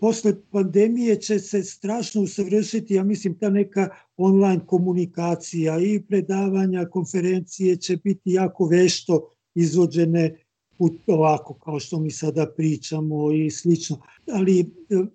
posle 0.00 0.34
pandemije 0.50 1.20
će 1.20 1.38
se 1.38 1.62
strašno 1.62 2.22
usavršiti, 2.22 2.94
ja 2.94 3.04
mislim, 3.04 3.38
ta 3.38 3.50
neka 3.50 3.88
online 4.16 4.66
komunikacija 4.66 5.78
i 5.80 6.02
predavanja, 6.08 6.88
konferencije 6.88 7.76
će 7.76 7.96
biti 7.96 8.30
jako 8.30 8.66
vešto 8.66 9.30
izvođene 9.54 10.44
put 10.78 10.92
ovako 11.06 11.54
kao 11.54 11.80
što 11.80 12.00
mi 12.00 12.10
sada 12.10 12.46
pričamo 12.56 13.32
i 13.32 13.50
slično, 13.50 14.00
ali 14.32 14.60
e, 14.60 14.64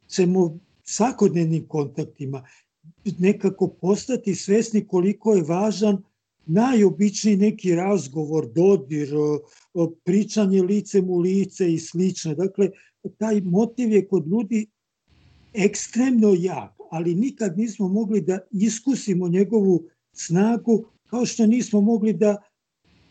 ćemo 0.07 0.59
svakodnevnim 0.83 1.67
kontaktima 1.67 2.43
nekako 3.19 3.67
postati 3.67 4.35
svesni 4.35 4.87
koliko 4.87 5.33
je 5.33 5.43
važan 5.43 6.03
najobičniji 6.45 7.37
neki 7.37 7.75
razgovor, 7.75 8.47
dodir, 8.55 9.09
pričanje 9.87 10.61
licem 10.61 11.09
u 11.09 11.17
lice 11.17 11.73
i 11.73 11.79
slično. 11.79 12.35
Dakle, 12.35 12.69
taj 13.17 13.41
motiv 13.41 13.91
je 13.91 14.07
kod 14.07 14.27
ljudi 14.27 14.67
ekstremno 15.53 16.35
jak, 16.39 16.73
ali 16.91 17.15
nikad 17.15 17.57
nismo 17.57 17.87
mogli 17.87 18.21
da 18.21 18.39
iskusimo 18.51 19.27
njegovu 19.27 19.83
snagu 20.13 20.85
kao 21.09 21.25
što 21.25 21.45
nismo 21.45 21.81
mogli 21.81 22.13
da, 22.13 22.35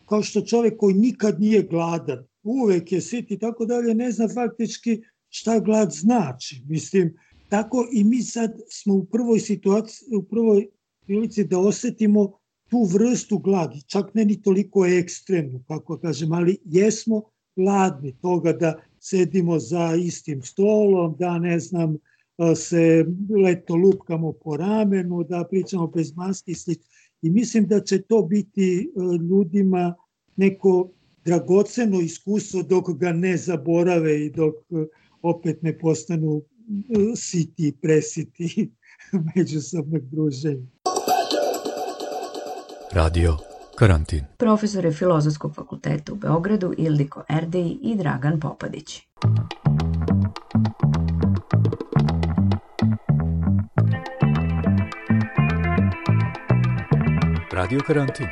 kao 0.05 0.23
što 0.23 0.41
čovek 0.41 0.77
koji 0.77 0.95
nikad 0.95 1.39
nije 1.39 1.63
gladan, 1.63 2.25
uvek 2.43 2.91
je 2.91 3.01
sit 3.01 3.31
i 3.31 3.39
tako 3.39 3.65
dalje, 3.65 3.95
ne 3.95 4.11
zna 4.11 4.27
faktički 4.33 5.01
šta 5.29 5.59
glad 5.59 5.91
znači. 5.91 6.61
Mislim, 6.67 7.17
tako 7.49 7.87
i 7.93 8.03
mi 8.03 8.23
sad 8.23 8.53
smo 8.69 8.95
u 8.95 9.05
prvoj 9.05 9.39
situaciji, 9.39 10.15
u 10.15 10.23
prvoj 10.23 10.67
prilici 11.05 11.43
da 11.43 11.59
osetimo 11.59 12.38
tu 12.69 12.83
vrstu 12.83 13.37
gladi, 13.37 13.81
čak 13.87 14.13
ne 14.13 14.25
ni 14.25 14.41
toliko 14.41 14.85
ekstremnu, 14.85 15.63
kako 15.67 15.97
kažem, 15.97 16.31
ali 16.31 16.57
jesmo 16.65 17.21
gladni 17.55 18.13
toga 18.21 18.53
da 18.53 18.75
sedimo 18.99 19.59
za 19.59 19.95
istim 19.95 20.41
stolom, 20.41 21.15
da 21.19 21.39
ne 21.39 21.59
znam, 21.59 21.97
se 22.55 23.05
leto 23.43 23.75
lupkamo 23.75 24.31
po 24.31 24.57
ramenu, 24.57 25.23
da 25.23 25.47
pričamo 25.49 25.87
bez 25.87 26.15
maski 26.15 26.51
i 26.51 26.55
slično. 26.55 26.85
I 27.21 27.29
mislim 27.29 27.67
da 27.67 27.81
će 27.81 28.01
to 28.01 28.21
biti 28.21 28.91
ljudima 29.29 29.95
neko 30.35 30.89
dragoceno 31.25 31.99
iskustvo 31.99 32.63
dok 32.63 32.91
ga 32.91 33.11
ne 33.11 33.37
zaborave 33.37 34.25
i 34.25 34.29
dok 34.29 34.55
opet 35.21 35.61
ne 35.61 35.77
postanu 35.77 36.41
siti 37.15 37.67
i 37.67 37.73
presiti 37.81 38.71
međusobnog 39.35 40.01
druženja. 40.11 40.67
Radio 42.91 43.37
Karantin. 43.75 44.25
Profesor 44.37 44.85
je 44.85 44.91
Filozofskog 44.91 45.55
fakulteta 45.55 46.13
u 46.13 46.15
Beogradu 46.15 46.73
Ildiko 46.77 47.23
Erdeji 47.29 47.79
i 47.81 47.95
Dragan 47.95 48.39
Popadić. 48.39 49.01
Radio 57.51 57.79
Karantin. 57.87 58.27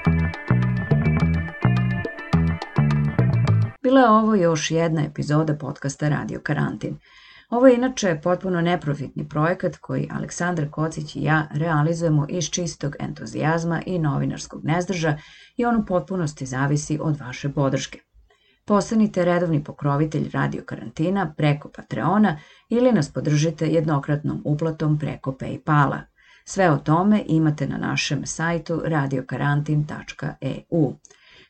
Bila 3.83 4.01
je 4.01 4.09
ovo 4.09 4.35
još 4.35 4.71
jedna 4.71 5.03
epizoda 5.03 5.55
podcasta 5.55 6.09
Radio 6.09 6.39
Karantin. 6.43 6.97
Ovo 7.49 7.67
je 7.67 7.75
inače 7.75 8.19
potpuno 8.23 8.61
neprofitni 8.61 9.29
projekat 9.29 9.77
koji 9.77 10.09
Aleksandar 10.11 10.69
Kocić 10.69 11.15
i 11.15 11.23
ja 11.23 11.47
realizujemo 11.51 12.25
iz 12.29 12.49
čistog 12.49 12.95
entuzijazma 12.99 13.81
i 13.85 13.99
novinarskog 13.99 14.65
nezdrža 14.65 15.17
i 15.57 15.65
on 15.65 15.75
u 15.75 15.85
potpunosti 15.85 16.45
zavisi 16.45 16.99
od 17.01 17.19
vaše 17.19 17.49
podrške. 17.49 17.99
Postanite 18.65 19.25
redovni 19.25 19.63
pokrovitelj 19.63 20.29
Radio 20.33 20.63
Karantina 20.65 21.33
preko 21.37 21.69
Patreona 21.75 22.39
ili 22.69 22.91
nas 22.91 23.13
podržite 23.13 23.67
jednokratnom 23.67 24.41
uplatom 24.45 24.99
preko 24.99 25.31
Paypala. 25.31 25.99
Sve 26.45 26.71
o 26.71 26.77
tome 26.77 27.23
imate 27.27 27.67
na 27.67 27.77
našem 27.77 28.25
sajtu 28.25 28.81
radiokarantin.eu. 28.85 30.93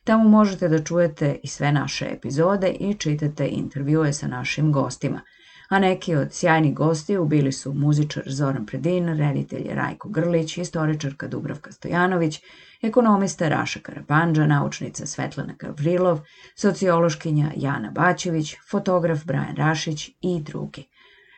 Tamo 0.04 0.28
možete 0.28 0.68
da 0.68 0.84
čujete 0.84 1.38
i 1.42 1.46
sve 1.46 1.72
naše 1.72 2.08
epizode 2.12 2.68
i 2.68 2.94
čitate 2.94 3.48
intervjue 3.48 4.12
sa 4.12 4.28
našim 4.28 4.72
gostima– 4.72 5.20
a 5.68 5.78
neki 5.78 6.14
od 6.14 6.32
sjajnih 6.32 6.74
gostiju 6.74 7.24
bili 7.24 7.52
su 7.52 7.74
muzičar 7.74 8.22
Zoran 8.26 8.66
Predin, 8.66 9.18
reditelj 9.18 9.68
Rajko 9.74 10.08
Grlić, 10.08 10.58
istoričarka 10.58 11.28
Dubravka 11.28 11.72
Stojanović, 11.72 12.40
ekonomista 12.82 13.48
Raša 13.48 13.80
Karapanđa, 13.80 14.46
naučnica 14.46 15.06
Svetlana 15.06 15.54
Gavrilov, 15.58 16.20
sociološkinja 16.56 17.52
Jana 17.56 17.90
Baćević, 17.90 18.56
fotograf 18.70 19.24
Brajan 19.24 19.56
Rašić 19.56 20.08
i 20.20 20.40
drugi. 20.42 20.88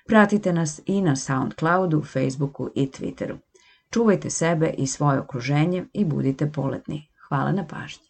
Pratite 0.07 0.53
nas 0.53 0.81
i 0.87 1.03
na 1.03 1.17
Soundcloudu, 1.17 2.03
Facebooku 2.03 2.71
i 2.75 2.87
Twitteru. 2.87 3.39
Čuvajte 3.91 4.31
sebe 4.31 4.75
i 4.79 4.87
svoje 4.87 5.19
okruženje 5.19 5.85
i 5.93 6.05
budite 6.05 6.53
poletni. 6.53 7.09
Hvala 7.29 7.53
na 7.53 7.67
pažnji. 7.67 8.10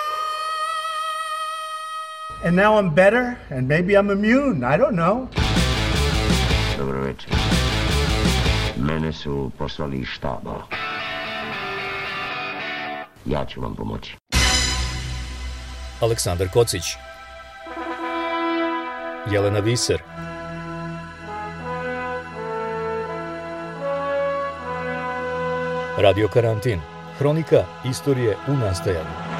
And 2.43 2.55
now 2.55 2.77
I'm 2.77 2.89
better, 2.95 3.37
and 3.51 3.67
maybe 3.67 3.93
I'm 3.93 4.09
immune. 4.09 4.63
I 4.63 4.77
don't 4.77 4.95
know. 4.95 5.27
Dobro 6.77 7.01
večer. 7.01 7.29
Mene 8.77 9.13
su 9.13 9.51
poslali 9.57 9.97
iz 9.97 10.07
štaba. 10.07 10.55
Ja 13.25 13.45
ću 13.45 13.61
vam 13.61 13.75
pomoći. 13.75 14.17
Aleksandar 16.01 16.47
Kocić 16.53 16.83
Jelena 19.31 19.59
Viser 19.59 20.01
Radio 25.97 26.27
Karantin 26.27 26.79
Hronika 27.17 27.63
istorije 27.85 28.37
u 28.47 28.51
nastajanju 28.51 29.30